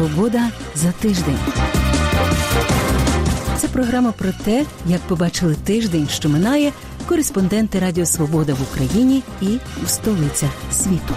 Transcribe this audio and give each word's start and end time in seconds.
Свобода 0.00 0.50
за 0.74 0.92
тиждень. 0.92 1.38
Це 3.56 3.68
програма 3.68 4.12
про 4.12 4.32
те, 4.44 4.64
як 4.86 5.00
побачили 5.00 5.54
тиждень, 5.54 6.08
що 6.08 6.28
минає, 6.28 6.72
кореспонденти 7.06 7.78
Радіо 7.78 8.06
Свобода 8.06 8.54
в 8.54 8.62
Україні 8.62 9.22
і 9.40 9.58
в 9.84 9.88
столицях 9.88 10.50
світу. 10.72 11.14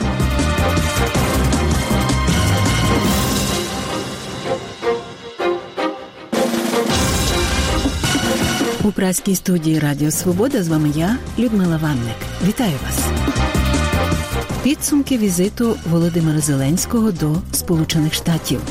У 8.84 8.92
праській 8.92 9.36
студії 9.36 9.80
Радіо 9.80 10.12
Свобода 10.12 10.64
з 10.64 10.68
вами 10.68 10.92
я, 10.96 11.18
Людмила 11.40 11.78
Ванник. 11.78 12.18
Вітаю 12.48 12.74
вас. 12.86 13.23
Підсумки 14.64 15.18
візиту 15.18 15.76
Володимира 15.92 16.40
Зеленського 16.40 17.12
до 17.12 17.36
Сполучених 17.52 18.14
Штатів. 18.14 18.62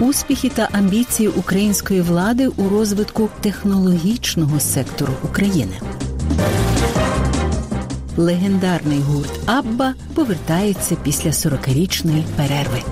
Успіхи 0.00 0.48
та 0.48 0.68
амбіції 0.72 1.28
української 1.28 2.00
влади 2.00 2.48
у 2.48 2.68
розвитку 2.68 3.28
технологічного 3.40 4.60
сектору 4.60 5.12
України. 5.24 5.72
Легендарний 8.16 8.98
гурт 8.98 9.30
Абба 9.46 9.94
повертається 10.14 10.96
після 11.04 11.30
40-річної 11.30 12.24
перерви. 12.36 12.82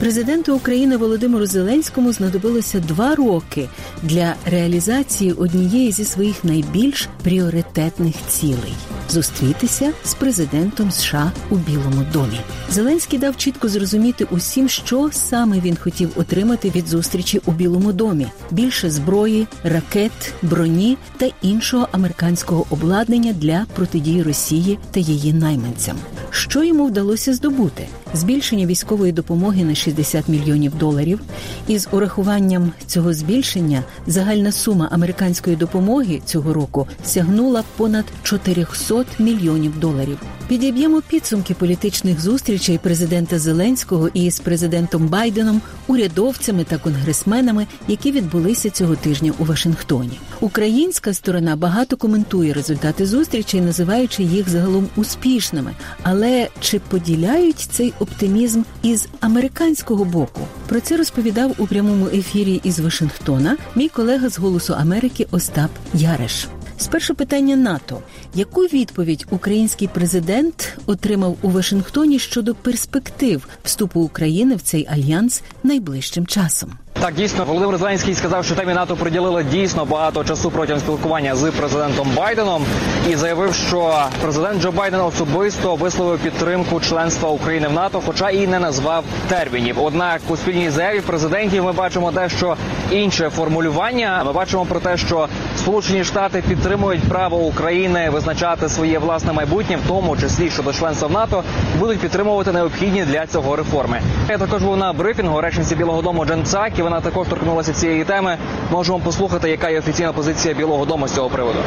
Президенту 0.00 0.56
України 0.56 0.96
Володимиру 0.96 1.46
Зеленському 1.46 2.12
знадобилося 2.12 2.80
два 2.80 3.14
роки 3.14 3.68
для 4.02 4.34
реалізації 4.46 5.32
однієї 5.32 5.92
зі 5.92 6.04
своїх 6.04 6.44
найбільш 6.44 7.08
пріоритетних 7.22 8.14
цілей 8.28 8.74
зустрітися 9.10 9.92
з 10.04 10.14
президентом 10.14 10.90
США 10.90 11.32
у 11.50 11.56
Білому 11.56 12.06
домі. 12.12 12.40
Зеленський 12.70 13.18
дав 13.18 13.36
чітко 13.36 13.68
зрозуміти 13.68 14.26
усім, 14.30 14.68
що 14.68 15.10
саме 15.12 15.60
він 15.60 15.76
хотів 15.76 16.10
отримати 16.16 16.70
від 16.70 16.88
зустрічі 16.88 17.40
у 17.46 17.52
Білому 17.52 17.92
домі: 17.92 18.26
більше 18.50 18.90
зброї, 18.90 19.46
ракет, 19.64 20.34
броні 20.42 20.96
та 21.16 21.30
іншого 21.42 21.88
американського 21.92 22.66
обладнання 22.70 23.32
для 23.32 23.66
протидії 23.74 24.22
Росії 24.22 24.78
та 24.90 25.00
її 25.00 25.32
найманцям. 25.32 25.96
Що 26.30 26.64
йому 26.64 26.86
вдалося 26.86 27.34
здобути? 27.34 27.88
Збільшення 28.14 28.66
військової 28.66 29.12
допомоги 29.12 29.64
на 29.64 29.74
60 29.74 30.28
мільйонів 30.28 30.78
доларів. 30.78 31.20
Із 31.68 31.88
урахуванням 31.92 32.72
цього 32.86 33.14
збільшення 33.14 33.82
загальна 34.06 34.52
сума 34.52 34.88
американської 34.92 35.56
допомоги 35.56 36.20
цього 36.24 36.54
року 36.54 36.86
сягнула 37.04 37.64
понад 37.76 38.04
400 38.22 38.99
мільйонів 39.18 39.78
доларів. 39.80 40.18
Підіб'ємо 40.48 41.02
підсумки 41.08 41.54
політичних 41.54 42.20
зустрічей 42.20 42.78
президента 42.78 43.38
Зеленського 43.38 44.08
із 44.14 44.40
президентом 44.40 45.08
Байденом, 45.08 45.60
урядовцями 45.86 46.64
та 46.64 46.78
конгресменами, 46.78 47.66
які 47.88 48.12
відбулися 48.12 48.70
цього 48.70 48.96
тижня 48.96 49.32
у 49.38 49.44
Вашингтоні. 49.44 50.18
Українська 50.40 51.14
сторона 51.14 51.56
багато 51.56 51.96
коментує 51.96 52.52
результати 52.52 53.06
зустрічей, 53.06 53.60
називаючи 53.60 54.22
їх 54.22 54.48
загалом 54.48 54.88
успішними. 54.96 55.72
Але 56.02 56.48
чи 56.60 56.78
поділяють 56.78 57.58
цей 57.58 57.92
оптимізм 57.98 58.62
із 58.82 59.08
американського 59.20 60.04
боку? 60.04 60.40
Про 60.66 60.80
це 60.80 60.96
розповідав 60.96 61.54
у 61.58 61.66
прямому 61.66 62.06
ефірі 62.06 62.60
із 62.64 62.80
Вашингтона 62.80 63.56
мій 63.74 63.88
колега 63.88 64.28
з 64.28 64.38
Голосу 64.38 64.74
Америки 64.74 65.26
Остап 65.30 65.70
Яреш. 65.94 66.48
Спершу 66.80 67.14
питання 67.14 67.56
НАТО: 67.56 67.98
яку 68.34 68.60
відповідь 68.60 69.26
український 69.30 69.88
президент 69.88 70.78
отримав 70.86 71.36
у 71.42 71.48
Вашингтоні 71.48 72.18
щодо 72.18 72.54
перспектив 72.54 73.48
вступу 73.62 74.00
України 74.00 74.56
в 74.56 74.62
цей 74.62 74.88
альянс 74.90 75.42
найближчим 75.62 76.26
часом? 76.26 76.70
Так, 77.00 77.14
дійсно, 77.14 77.44
Володимир 77.44 77.78
Зеленський 77.78 78.14
сказав, 78.14 78.44
що 78.44 78.54
темі 78.54 78.74
НАТО 78.74 78.96
приділили 78.96 79.44
дійсно 79.44 79.84
багато 79.84 80.24
часу 80.24 80.50
протягом 80.50 80.80
спілкування 80.80 81.36
з 81.36 81.50
президентом 81.50 82.08
Байденом 82.16 82.64
і 83.10 83.16
заявив, 83.16 83.54
що 83.54 84.04
президент 84.22 84.62
Джо 84.62 84.72
Байден 84.72 85.00
особисто 85.00 85.76
висловив 85.76 86.18
підтримку 86.18 86.80
членства 86.80 87.28
України 87.30 87.68
в 87.68 87.72
НАТО, 87.72 88.02
хоча 88.06 88.30
і 88.30 88.46
не 88.46 88.58
назвав 88.58 89.04
термінів. 89.28 89.82
Однак 89.82 90.20
у 90.28 90.36
спільній 90.36 90.70
заяві 90.70 91.00
президентів 91.00 91.64
ми 91.64 91.72
бачимо 91.72 92.10
дещо 92.10 92.56
інше 92.90 93.30
формулювання. 93.30 94.22
Ми 94.26 94.32
бачимо 94.32 94.64
про 94.64 94.80
те, 94.80 94.96
що 94.96 95.28
Сполучені 95.60 96.04
Штати 96.04 96.42
підтримують 96.48 97.02
право 97.02 97.36
України 97.36 98.10
визначати 98.10 98.68
своє 98.68 98.98
власне 98.98 99.32
майбутнє, 99.32 99.76
в 99.76 99.88
тому 99.88 100.16
числі 100.16 100.50
щодо 100.50 100.72
членства 100.72 101.08
в 101.08 101.12
НАТО, 101.12 101.44
будуть 101.78 101.98
підтримувати 102.00 102.52
необхідні 102.52 103.04
для 103.04 103.26
цього 103.26 103.56
реформи. 103.56 104.00
Я 104.28 104.38
також 104.38 104.62
був 104.62 104.76
на 104.76 104.92
брифінгу 104.92 105.40
речниці 105.40 105.76
Білого 105.76 106.02
Дому 106.02 106.24
Джен 106.24 106.42
Псак, 106.42 106.78
і 106.78 106.82
вона 106.82 107.00
також 107.00 107.28
торкнулася 107.28 107.72
цієї 107.72 108.04
теми. 108.04 108.38
Можемо 108.70 108.98
послухати, 108.98 109.50
яка 109.50 109.68
є 109.68 109.78
офіційна 109.78 110.12
позиція 110.12 110.54
Білого 110.54 110.84
Дому 110.84 111.08
з 111.08 111.14
цього 111.14 111.28
приводу. 111.28 111.58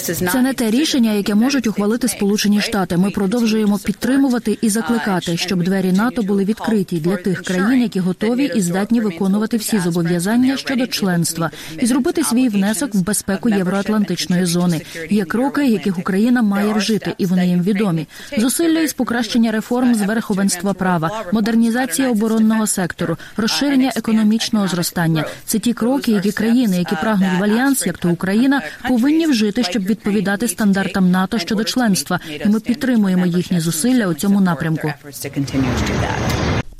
Це 0.00 0.42
не 0.42 0.52
те 0.54 0.70
рішення, 0.70 1.12
яке 1.12 1.34
можуть 1.34 1.66
ухвалити 1.66 2.08
Сполучені 2.08 2.60
Штати. 2.60 2.96
Ми 2.96 3.10
продовжуємо 3.10 3.78
підтримувати 3.78 4.58
і 4.60 4.68
закликати, 4.68 5.36
щоб 5.36 5.62
двері 5.62 5.92
НАТО 5.92 6.22
були 6.22 6.44
відкриті 6.44 6.86
для 6.90 7.16
тих 7.16 7.42
країн, 7.42 7.82
які 7.82 8.00
готові 8.00 8.52
і 8.54 8.60
здатні 8.60 9.00
виконувати 9.00 9.56
всі 9.56 9.78
зобов'язання 9.78 10.56
щодо 10.56 10.86
членства, 10.86 11.50
і 11.78 11.86
зробити 11.86 12.24
свій 12.24 12.48
внесок 12.48 12.94
в 12.94 13.00
безпеку 13.00 13.48
євроатлантичної 13.48 14.44
зони. 14.44 14.80
Є 15.10 15.24
кроки, 15.24 15.66
яких 15.66 15.98
Україна 15.98 16.42
має 16.42 16.72
вжити, 16.72 17.14
і 17.18 17.26
вони 17.26 17.48
їм 17.48 17.62
відомі. 17.62 18.06
Зусилля 18.38 18.80
із 18.80 18.92
покращення 18.92 19.52
реформ 19.52 19.94
з 19.94 20.02
верховенства 20.02 20.72
права, 20.72 21.24
модернізація 21.32 22.10
оборонного 22.10 22.66
сектору, 22.66 23.16
розширення 23.36 23.92
економічного 23.96 24.68
зростання. 24.68 25.24
Це 25.46 25.58
ті 25.58 25.72
кроки, 25.72 26.12
які 26.12 26.32
країни, 26.32 26.78
які 26.78 26.96
прагнуть 27.02 27.40
в 27.40 27.42
альянс, 27.42 27.86
як 27.86 27.98
то 27.98 28.10
Україна, 28.10 28.62
повинні 28.88 29.26
вжити, 29.26 29.64
щоб 29.64 29.81
відповідати 29.86 30.48
стандартам 30.48 31.10
НАТО 31.10 31.38
щодо 31.38 31.64
членства, 31.64 32.20
і 32.44 32.48
ми 32.48 32.60
підтримуємо 32.60 33.26
їхні 33.26 33.60
зусилля 33.60 34.06
у 34.06 34.14
цьому 34.14 34.40
напрямку. 34.40 34.92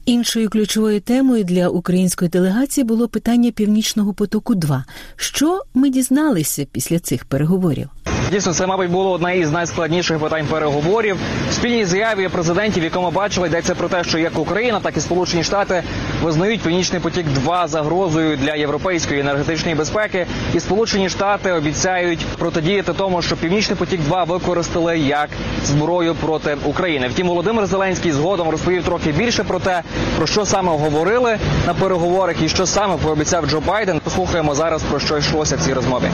Іншою 0.04 0.50
ключовою 0.50 1.00
темою 1.00 1.44
для 1.44 1.68
української 1.68 2.28
делегації 2.28 2.84
було 2.84 3.08
питання 3.08 3.50
Північного 3.50 4.14
потоку. 4.14 4.54
потоку-2». 4.54 4.82
що 5.16 5.62
ми 5.74 5.90
дізналися 5.90 6.66
після 6.72 6.98
цих 6.98 7.24
переговорів. 7.24 7.88
Дійсно, 8.32 8.54
це, 8.54 8.66
мабуть, 8.66 8.90
було 8.90 9.10
одне 9.10 9.38
із 9.38 9.50
найскладніших 9.50 10.18
питань 10.18 10.46
переговорів. 10.46 11.16
В 11.50 11.52
спільній 11.52 11.84
заяві 11.84 12.28
президентів, 12.28 12.84
яку 12.84 13.00
ми 13.00 13.10
бачили, 13.10 13.48
йдеться 13.48 13.74
про 13.74 13.88
те, 13.88 14.04
що 14.04 14.18
як 14.18 14.38
Україна, 14.38 14.80
так 14.80 14.96
і 14.96 15.00
Сполучені 15.00 15.44
Штати 15.44 15.82
визнають 16.22 16.60
Північний 16.60 17.00
потік 17.00 17.26
2 17.26 17.68
загрозою 17.68 18.36
для 18.36 18.54
європейської 18.54 19.20
енергетичної 19.20 19.74
безпеки, 19.74 20.26
і 20.54 20.60
Сполучені 20.60 21.08
Штати 21.08 21.52
обіцяють 21.52 22.26
протидіяти 22.38 22.92
тому, 22.92 23.22
що 23.22 23.36
Північний 23.36 23.76
потік 23.76 24.00
2 24.00 24.24
використали 24.24 24.98
як 24.98 25.28
зброю 25.64 26.14
проти 26.14 26.56
України. 26.64 27.08
Втім, 27.08 27.28
Володимир 27.28 27.66
Зеленський 27.66 28.12
згодом 28.12 28.48
розповів 28.48 28.84
трохи 28.84 29.12
більше 29.12 29.44
про 29.44 29.58
те, 29.58 29.82
про 30.16 30.26
що 30.26 30.46
саме 30.46 30.72
говорили 30.72 31.38
на 31.66 31.74
переговорах 31.74 32.42
і 32.42 32.48
що 32.48 32.66
саме 32.66 32.96
пообіцяв 32.96 33.46
Джо 33.46 33.60
Байден. 33.60 34.00
Послухаємо 34.04 34.54
зараз 34.54 34.82
про 34.82 35.00
що 35.00 35.18
йшлося 35.18 35.56
в 35.56 35.60
цій 35.60 35.72
розмові. 35.72 36.04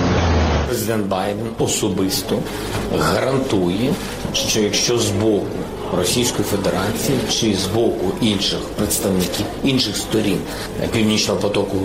Президент 0.69 1.07
Байден 1.07 1.47
особисто 1.59 2.08
гарантує, 2.99 3.95
що 4.35 4.61
якщо 4.61 4.99
з 4.99 5.11
боку 5.11 5.47
Російської 5.97 6.45
Федерації 6.45 7.19
чи 7.31 7.55
з 7.55 7.67
боку 7.67 8.13
інших 8.21 8.59
представників 8.77 9.47
інших 9.65 9.97
сторін 9.97 10.39
Північного 10.93 11.41
потоку 11.41 11.77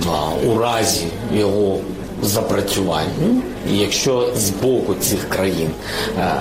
2 0.00 0.30
у 0.46 0.58
разі 0.58 1.06
його 1.34 1.78
запрацюванню, 2.22 3.42
якщо 3.70 4.32
з 4.36 4.50
боку 4.50 4.94
цих 4.94 5.28
країн 5.28 5.70
е, 6.18 6.40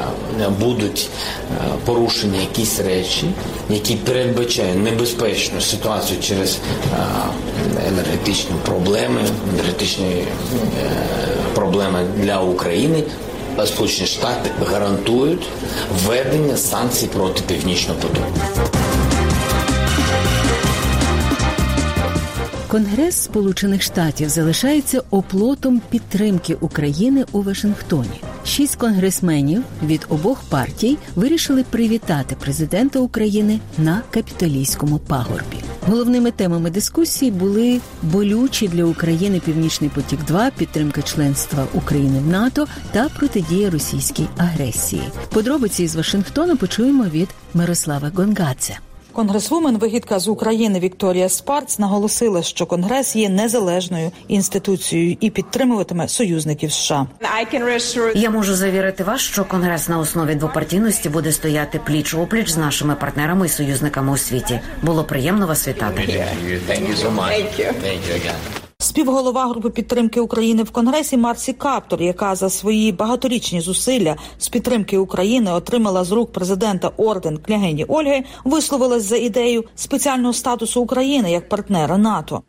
будуть 0.60 1.10
е, 1.52 1.72
порушені 1.86 2.38
якісь 2.38 2.80
речі, 2.80 3.26
які 3.70 3.96
передбачають 3.96 4.84
небезпечну 4.84 5.62
ситуацію 5.62 6.20
через 6.22 6.58
е, 6.58 6.58
енергетичні 7.88 8.56
проблеми, 8.66 9.22
енергетичні 9.54 10.24
проблеми 11.56 12.00
для 12.18 12.42
України. 12.42 13.04
Сполучені 13.66 14.08
Штати 14.08 14.50
гарантують 14.66 15.48
введення 16.06 16.58
санкцій 16.58 17.08
проти 17.08 17.42
північного 17.48 18.00
потоку. 18.00 18.28
Конгрес 22.68 23.24
Сполучених 23.24 23.82
Штатів 23.82 24.30
залишається 24.30 25.02
оплотом 25.12 25.82
підтримки 25.90 26.58
України 26.62 27.26
у 27.32 27.42
Вашингтоні. 27.42 28.22
Шість 28.46 28.76
конгресменів 28.76 29.64
від 29.84 30.06
обох 30.10 30.44
партій 30.50 30.98
вирішили 31.16 31.64
привітати 31.64 32.36
президента 32.36 33.00
України 33.00 33.60
на 33.78 34.02
капітолійському 34.12 35.00
пагорбі. 35.00 35.58
Головними 35.88 36.32
темами 36.32 36.70
дискусії 36.70 37.32
були 37.32 37.82
болючі 38.02 38.68
для 38.68 38.86
України 38.86 39.40
Північний 39.46 39.90
потік, 39.90 40.20
2 40.28 40.52
підтримка 40.58 41.02
членства 41.02 41.68
України 41.74 42.20
в 42.20 42.28
НАТО 42.28 42.68
та 42.92 43.10
протидія 43.10 43.70
російській 43.70 44.28
агресії. 44.38 45.04
Подробиці 45.30 45.84
із 45.84 45.96
Вашингтона 45.96 46.56
почуємо 46.56 47.04
від 47.04 47.30
Мирослава 47.54 48.12
Гонгадзе. 48.16 48.78
Конгресвумен 49.16 49.78
вигідка 49.78 50.20
з 50.20 50.28
України 50.28 50.80
Вікторія 50.80 51.30
Спарц 51.30 51.80
наголосила, 51.80 52.44
що 52.44 52.66
Конгрес 52.66 53.16
є 53.16 53.30
незалежною 53.30 54.12
інституцією 54.28 55.18
і 55.20 55.30
підтримуватиме 55.30 56.08
союзників 56.08 56.72
США. 56.72 57.08
Я 58.16 58.30
можу 58.30 58.56
завірити 58.56 59.04
вас, 59.04 59.22
що 59.22 59.46
конгрес 59.46 59.90
на 59.90 60.00
основі 60.00 60.36
двопартійності 60.36 61.10
буде 61.10 61.32
стояти 61.32 61.80
пліч 61.86 62.14
опліч 62.14 62.50
з 62.50 62.58
нашими 62.58 62.96
партнерами 62.96 63.46
і 63.46 63.50
союзниками 63.50 64.12
у 64.12 64.18
світі. 64.18 64.60
Було 64.84 65.04
приємно 65.04 65.48
вас 65.48 65.68
вітати. 65.68 66.26
Співголова 68.78 69.48
групи 69.48 69.70
підтримки 69.70 70.20
України 70.20 70.64
в 70.64 70.72
Конгресі 70.72 71.18
Марсі 71.18 71.54
Каптор, 71.54 72.02
яка 72.02 72.36
за 72.36 72.50
свої 72.50 72.92
багаторічні 72.92 73.62
зусилля 73.62 74.16
з 74.38 74.50
підтримки 74.50 74.98
України 74.98 75.52
отримала 75.52 76.04
з 76.04 76.12
рук 76.12 76.32
президента 76.32 76.92
орден 76.98 77.38
княгині 77.38 77.86
Ольги, 77.86 78.24
висловилась 78.44 79.04
за 79.04 79.18
ідею 79.18 79.64
спеціального 79.76 80.34
статусу 80.34 80.82
України 80.82 81.32
як 81.32 81.50
партнера 81.50 81.98
НАТО. 81.98 82.42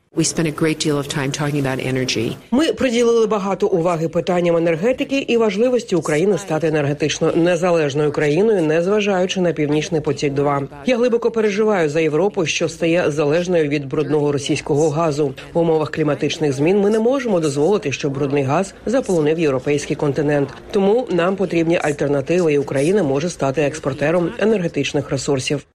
Ми 2.50 2.72
приділили 2.72 3.26
багато 3.26 3.66
уваги 3.66 4.08
питанням 4.08 4.56
енергетики 4.56 5.18
і 5.18 5.36
важливості 5.36 5.96
України 5.96 6.38
стати 6.38 6.66
енергетично 6.66 7.32
незалежною 7.34 8.12
країною, 8.12 8.62
незважаючи 8.62 9.40
на 9.40 9.52
північний 9.52 10.00
потік. 10.00 10.34
2 10.34 10.62
я 10.86 10.96
глибоко 10.96 11.30
переживаю 11.30 11.88
за 11.88 12.00
Європу, 12.00 12.46
що 12.46 12.68
стає 12.68 13.10
залежною 13.10 13.68
від 13.68 13.88
брудного 13.88 14.32
російського 14.32 14.90
газу. 14.90 15.34
В 15.52 15.58
умовах 15.58 15.90
кліматичних 15.90 16.52
змін 16.52 16.80
ми 16.80 16.90
не 16.90 16.98
можемо 16.98 17.40
дозволити, 17.40 17.92
щоб 17.92 18.12
брудний 18.12 18.42
газ 18.42 18.74
заполонив 18.86 19.38
європейський 19.38 19.96
континент. 19.96 20.48
Тому 20.70 21.06
нам 21.10 21.36
потрібні 21.36 21.78
альтернативи, 21.82 22.52
і 22.52 22.58
Україна 22.58 23.02
може 23.02 23.28
стати 23.28 23.62
експортером 23.62 24.30
енергетичних 24.38 25.10
ресурсів. 25.10 25.66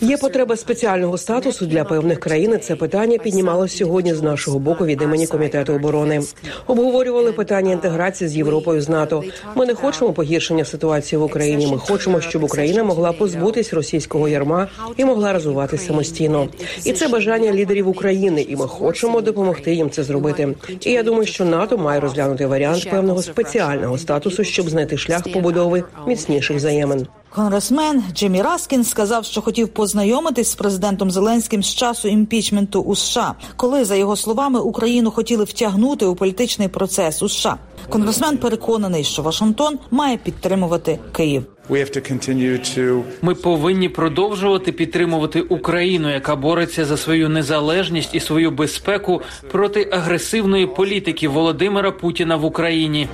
Є 0.00 0.16
потреба 0.16 0.56
спеціального 0.56 1.18
статусу 1.18 1.66
для 1.66 1.81
певних 1.84 2.20
країн. 2.20 2.60
Це 2.60 2.76
питання 2.76 3.18
піднімалось 3.18 3.76
сьогодні 3.76 4.14
з 4.14 4.22
нашого 4.22 4.58
боку 4.58 4.86
від 4.86 5.02
імені 5.02 5.26
комітету 5.26 5.74
оборони. 5.74 6.20
Обговорювали 6.66 7.32
питання 7.32 7.72
інтеграції 7.72 8.28
з 8.28 8.36
Європою 8.36 8.80
з 8.80 8.88
НАТО. 8.88 9.24
Ми 9.54 9.66
не 9.66 9.74
хочемо 9.74 10.12
погіршення 10.12 10.64
ситуації 10.64 11.18
в 11.18 11.22
Україні. 11.22 11.66
Ми 11.66 11.78
хочемо, 11.78 12.20
щоб 12.20 12.42
Україна 12.42 12.84
могла 12.84 13.12
позбутись 13.12 13.72
російського 13.72 14.28
ярма 14.28 14.68
і 14.96 15.04
могла 15.04 15.32
розвиватися 15.32 15.86
самостійно. 15.86 16.48
І 16.84 16.92
це 16.92 17.08
бажання 17.08 17.52
лідерів 17.52 17.88
України, 17.88 18.42
і 18.42 18.56
ми 18.56 18.66
хочемо 18.66 19.20
допомогти 19.20 19.74
їм 19.74 19.90
це 19.90 20.02
зробити. 20.02 20.54
І 20.80 20.92
я 20.92 21.02
думаю, 21.02 21.26
що 21.26 21.44
НАТО 21.44 21.78
має 21.78 22.00
розглянути 22.00 22.46
варіант 22.46 22.90
певного 22.90 23.22
спеціального 23.22 23.98
статусу, 23.98 24.44
щоб 24.44 24.70
знайти 24.70 24.96
шлях 24.96 25.32
побудови 25.32 25.84
міцніших 26.06 26.56
взаємин. 26.56 27.06
Конгресмен 27.34 28.02
Джиммі 28.14 28.42
Раскін 28.42 28.84
сказав, 28.84 29.24
що 29.24 29.42
хотів 29.42 29.68
познайомитись 29.68 30.50
з 30.50 30.54
президентом 30.54 31.10
Зеленським 31.10 31.62
з 31.62 31.74
часу 31.74 32.08
імпічменту 32.08 32.80
у 32.80 32.96
США, 32.96 33.34
коли 33.56 33.84
за 33.84 33.96
його 33.96 34.16
словами 34.16 34.60
Україну 34.60 35.10
хотіли 35.10 35.44
втягнути 35.44 36.06
у 36.06 36.14
політичний 36.14 36.68
процес 36.68 37.22
у 37.22 37.28
США. 37.28 37.56
Конгресмен 37.88 38.38
переконаний, 38.38 39.04
що 39.04 39.22
Вашингтон 39.22 39.78
має 39.90 40.16
підтримувати 40.16 40.98
Київ. 41.12 41.44
Ми 43.22 43.34
повинні 43.34 43.88
продовжувати 43.88 44.72
підтримувати 44.72 45.40
Україну, 45.40 46.10
яка 46.10 46.36
бореться 46.36 46.84
за 46.84 46.96
свою 46.96 47.28
незалежність 47.28 48.14
і 48.14 48.20
свою 48.20 48.50
безпеку 48.50 49.22
проти 49.52 49.88
агресивної 49.92 50.66
політики 50.66 51.28
Володимира 51.28 51.92
Путіна 51.92 52.36
в 52.36 52.44
Україні. 52.44 53.08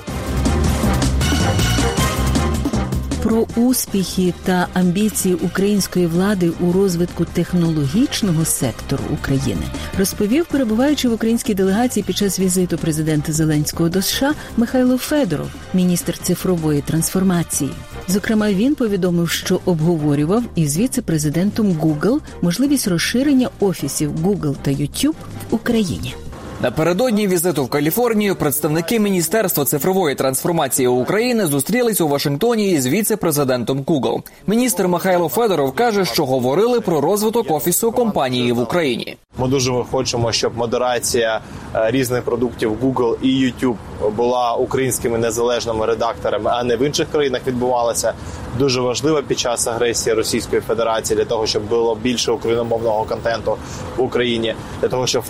Про 3.23 3.47
успіхи 3.57 4.35
та 4.45 4.69
амбіції 4.75 5.35
української 5.35 6.07
влади 6.07 6.53
у 6.61 6.73
розвитку 6.73 7.25
технологічного 7.25 8.45
сектору 8.45 9.03
України 9.13 9.63
розповів, 9.99 10.47
перебуваючи 10.47 11.09
в 11.09 11.13
українській 11.13 11.55
делегації 11.55 12.05
під 12.05 12.17
час 12.17 12.41
візиту 12.41 12.79
президента 12.79 13.33
Зеленського 13.33 13.89
до 13.89 14.03
США 14.03 14.35
Михайло 14.57 14.99
Федоров, 14.99 15.49
міністр 15.75 16.19
цифрової 16.19 16.81
трансформації. 16.81 17.71
Зокрема, 18.09 18.53
він 18.53 18.75
повідомив, 18.75 19.31
що 19.31 19.61
обговорював 19.65 20.43
із 20.55 20.79
віце-президентом 20.79 21.73
Google 21.73 22.21
можливість 22.43 22.89
розширення 22.89 23.49
офісів 23.61 24.13
Google 24.17 24.57
та 24.63 24.71
YouTube 24.71 25.15
в 25.51 25.55
Україні. 25.55 26.15
Напередодні 26.63 27.29
візиту 27.29 27.65
в 27.65 27.69
Каліфорнію 27.69 28.37
представники 28.37 29.01
Міністерства 29.01 29.65
цифрової 29.65 30.15
трансформації 30.15 30.89
України 30.89 31.47
зустрілись 31.47 32.01
у 32.01 32.09
Вашингтоні 32.09 32.71
із 32.71 32.87
віце-президентом 32.87 33.83
Google. 33.83 34.23
Міністр 34.47 34.89
Михайло 34.89 35.29
Федоров 35.29 35.73
каже, 35.73 36.05
що 36.05 36.27
говорили 36.27 36.81
про 36.81 37.01
розвиток 37.01 37.51
офісу 37.51 37.93
компанії 37.93 38.53
в 38.53 38.59
Україні. 38.61 39.17
Ми 39.39 39.49
дуже 39.49 39.73
хочемо, 39.73 40.33
щоб 40.33 40.57
модерація 40.57 41.41
різних 41.75 42.23
продуктів 42.23 42.73
Google 42.83 43.17
і 43.23 43.29
YouTube 43.29 43.77
була 44.17 44.55
українськими 44.55 45.19
незалежними 45.19 45.87
редакторами, 45.87 46.51
а 46.55 46.65
не 46.65 46.77
в 46.77 46.83
інших 46.83 47.09
країнах 47.13 47.47
відбувалася. 47.47 48.13
Дуже 48.59 48.81
важлива 48.81 49.23
під 49.23 49.39
час 49.39 49.67
агресії 49.67 50.15
Російської 50.15 50.63
Федерації 50.63 51.17
для 51.17 51.25
того, 51.25 51.47
щоб 51.47 51.63
було 51.63 51.95
більше 51.95 52.33
україномовного 52.33 53.05
контенту 53.05 53.57
в 53.97 54.03
Україні, 54.03 54.55
для 54.81 54.89
того, 54.89 55.07
щоб 55.07 55.23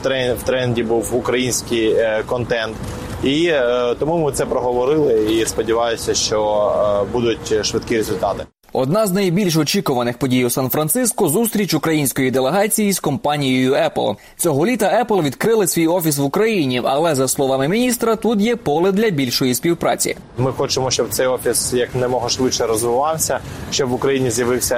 в 0.42 0.42
тренді 0.44 0.82
був 0.82 1.16
український 1.16 1.96
контент. 2.26 2.76
І 3.22 3.46
е, 3.46 3.94
тому 3.98 4.18
ми 4.18 4.32
це 4.32 4.46
проговорили 4.46 5.24
і 5.24 5.46
сподіваюся, 5.46 6.14
що 6.14 6.72
е, 7.02 7.12
будуть 7.12 7.66
швидкі 7.66 7.96
результати. 7.96 8.44
Одна 8.72 9.06
з 9.06 9.12
найбільш 9.12 9.56
очікуваних 9.56 10.18
подій 10.18 10.44
у 10.44 10.50
Сан-Франциско 10.50 11.28
зустріч 11.28 11.74
української 11.74 12.30
делегації 12.30 12.92
з 12.92 13.00
компанією 13.00 13.72
Apple. 13.72 14.16
Цього 14.36 14.66
літа 14.66 15.04
Apple 15.04 15.22
відкрили 15.22 15.66
свій 15.66 15.86
офіс 15.86 16.18
в 16.18 16.24
Україні, 16.24 16.82
але 16.84 17.14
за 17.14 17.28
словами 17.28 17.68
міністра, 17.68 18.16
тут 18.16 18.40
є 18.40 18.56
поле 18.56 18.92
для 18.92 19.10
більшої 19.10 19.54
співпраці. 19.54 20.16
Ми 20.38 20.52
хочемо, 20.52 20.90
щоб 20.90 21.08
цей 21.08 21.26
офіс 21.26 21.72
як 21.72 21.94
немога 21.94 22.28
швидше 22.28 22.66
розвивався, 22.66 23.40
щоб 23.70 23.88
в 23.88 23.94
Україні 23.94 24.30
з'явився 24.30 24.76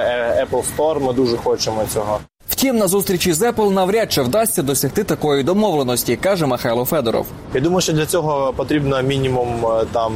Apple 0.51 0.63
Store. 0.77 0.99
Ми 0.99 1.13
дуже 1.13 1.37
хочемо 1.37 1.85
цього. 1.93 2.19
Втім, 2.51 2.77
на 2.77 2.87
зустрічі 2.87 3.33
з 3.33 3.41
Apple 3.41 3.69
навряд 3.69 4.11
чи 4.11 4.21
вдасться 4.21 4.63
досягти 4.63 5.03
такої 5.03 5.43
домовленості, 5.43 6.15
каже 6.15 6.45
Михайло 6.45 6.85
Федоров. 6.85 7.25
Я 7.53 7.61
думаю, 7.61 7.81
що 7.81 7.93
для 7.93 8.05
цього 8.05 8.53
потрібно 8.55 9.01
мінімум 9.01 9.65
там 9.91 10.13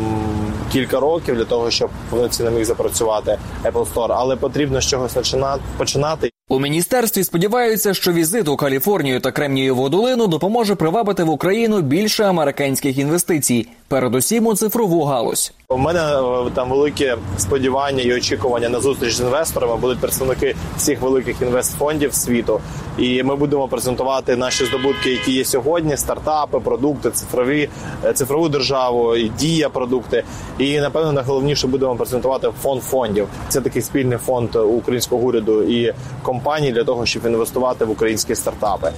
кілька 0.72 1.00
років 1.00 1.36
для 1.36 1.46
того, 1.46 1.72
щоб 1.72 1.90
вони 2.12 2.30
це 2.30 2.44
не 2.44 2.52
міг 2.52 2.66
запрацювати 2.66 3.38
Apple 3.64 3.94
Store, 3.94 4.14
але 4.18 4.36
потрібно 4.36 4.82
з 4.82 4.86
чогось 4.86 5.18
починати. 5.78 6.35
У 6.50 6.60
міністерстві 6.60 7.24
сподіваються, 7.24 7.94
що 7.94 8.12
візит 8.12 8.48
у 8.48 8.56
Каліфорнію 8.56 9.20
та 9.20 9.32
Кремнієву 9.32 9.90
долину 9.90 10.28
допоможе 10.28 10.76
привабити 10.76 11.24
в 11.24 11.30
Україну 11.30 11.82
більше 11.82 12.24
американських 12.24 12.98
інвестицій, 12.98 13.68
передусім 13.88 14.48
у 14.48 14.56
цифрову 14.56 15.04
галузь. 15.04 15.54
У 15.70 15.78
мене 15.78 16.00
там 16.54 16.70
велике 16.70 17.18
сподівання 17.38 18.02
і 18.04 18.14
очікування 18.14 18.70
на 18.70 18.80
зустріч 18.80 19.14
з 19.14 19.20
інвесторами. 19.22 19.76
Будуть 19.76 20.00
представники 20.00 20.56
всіх 20.78 21.02
великих 21.02 21.42
інвестфондів 21.42 22.14
світу, 22.14 22.62
і 22.98 23.24
ми 23.24 23.36
будемо 23.36 23.68
презентувати 23.68 24.36
наші 24.36 24.66
здобутки, 24.66 25.12
які 25.12 25.32
є 25.32 25.46
сьогодні: 25.46 25.98
стартапи, 25.98 26.60
продукти, 26.60 27.12
цифрові, 27.12 27.70
цифрову 28.14 28.50
державу, 28.50 29.16
і 29.16 29.30
дія 29.30 29.70
продукти. 29.70 30.24
І 30.60 30.80
напевно 30.80 31.12
найголовніше 31.12 31.68
будемо 31.68 31.96
презентувати 31.96 32.48
фонд 32.62 32.84
фондів. 32.84 33.28
Це 33.50 33.62
такий 33.62 33.82
спільний 33.82 34.18
фонд 34.18 34.56
українського 34.56 35.22
уряду 35.22 35.64
і 35.64 35.94
компаній 36.36 36.72
для 36.72 36.84
того, 36.84 37.06
щоб 37.06 37.26
інвестувати 37.26 37.86
в 37.86 37.90
українські 37.90 38.36
стартапи. 38.36 38.92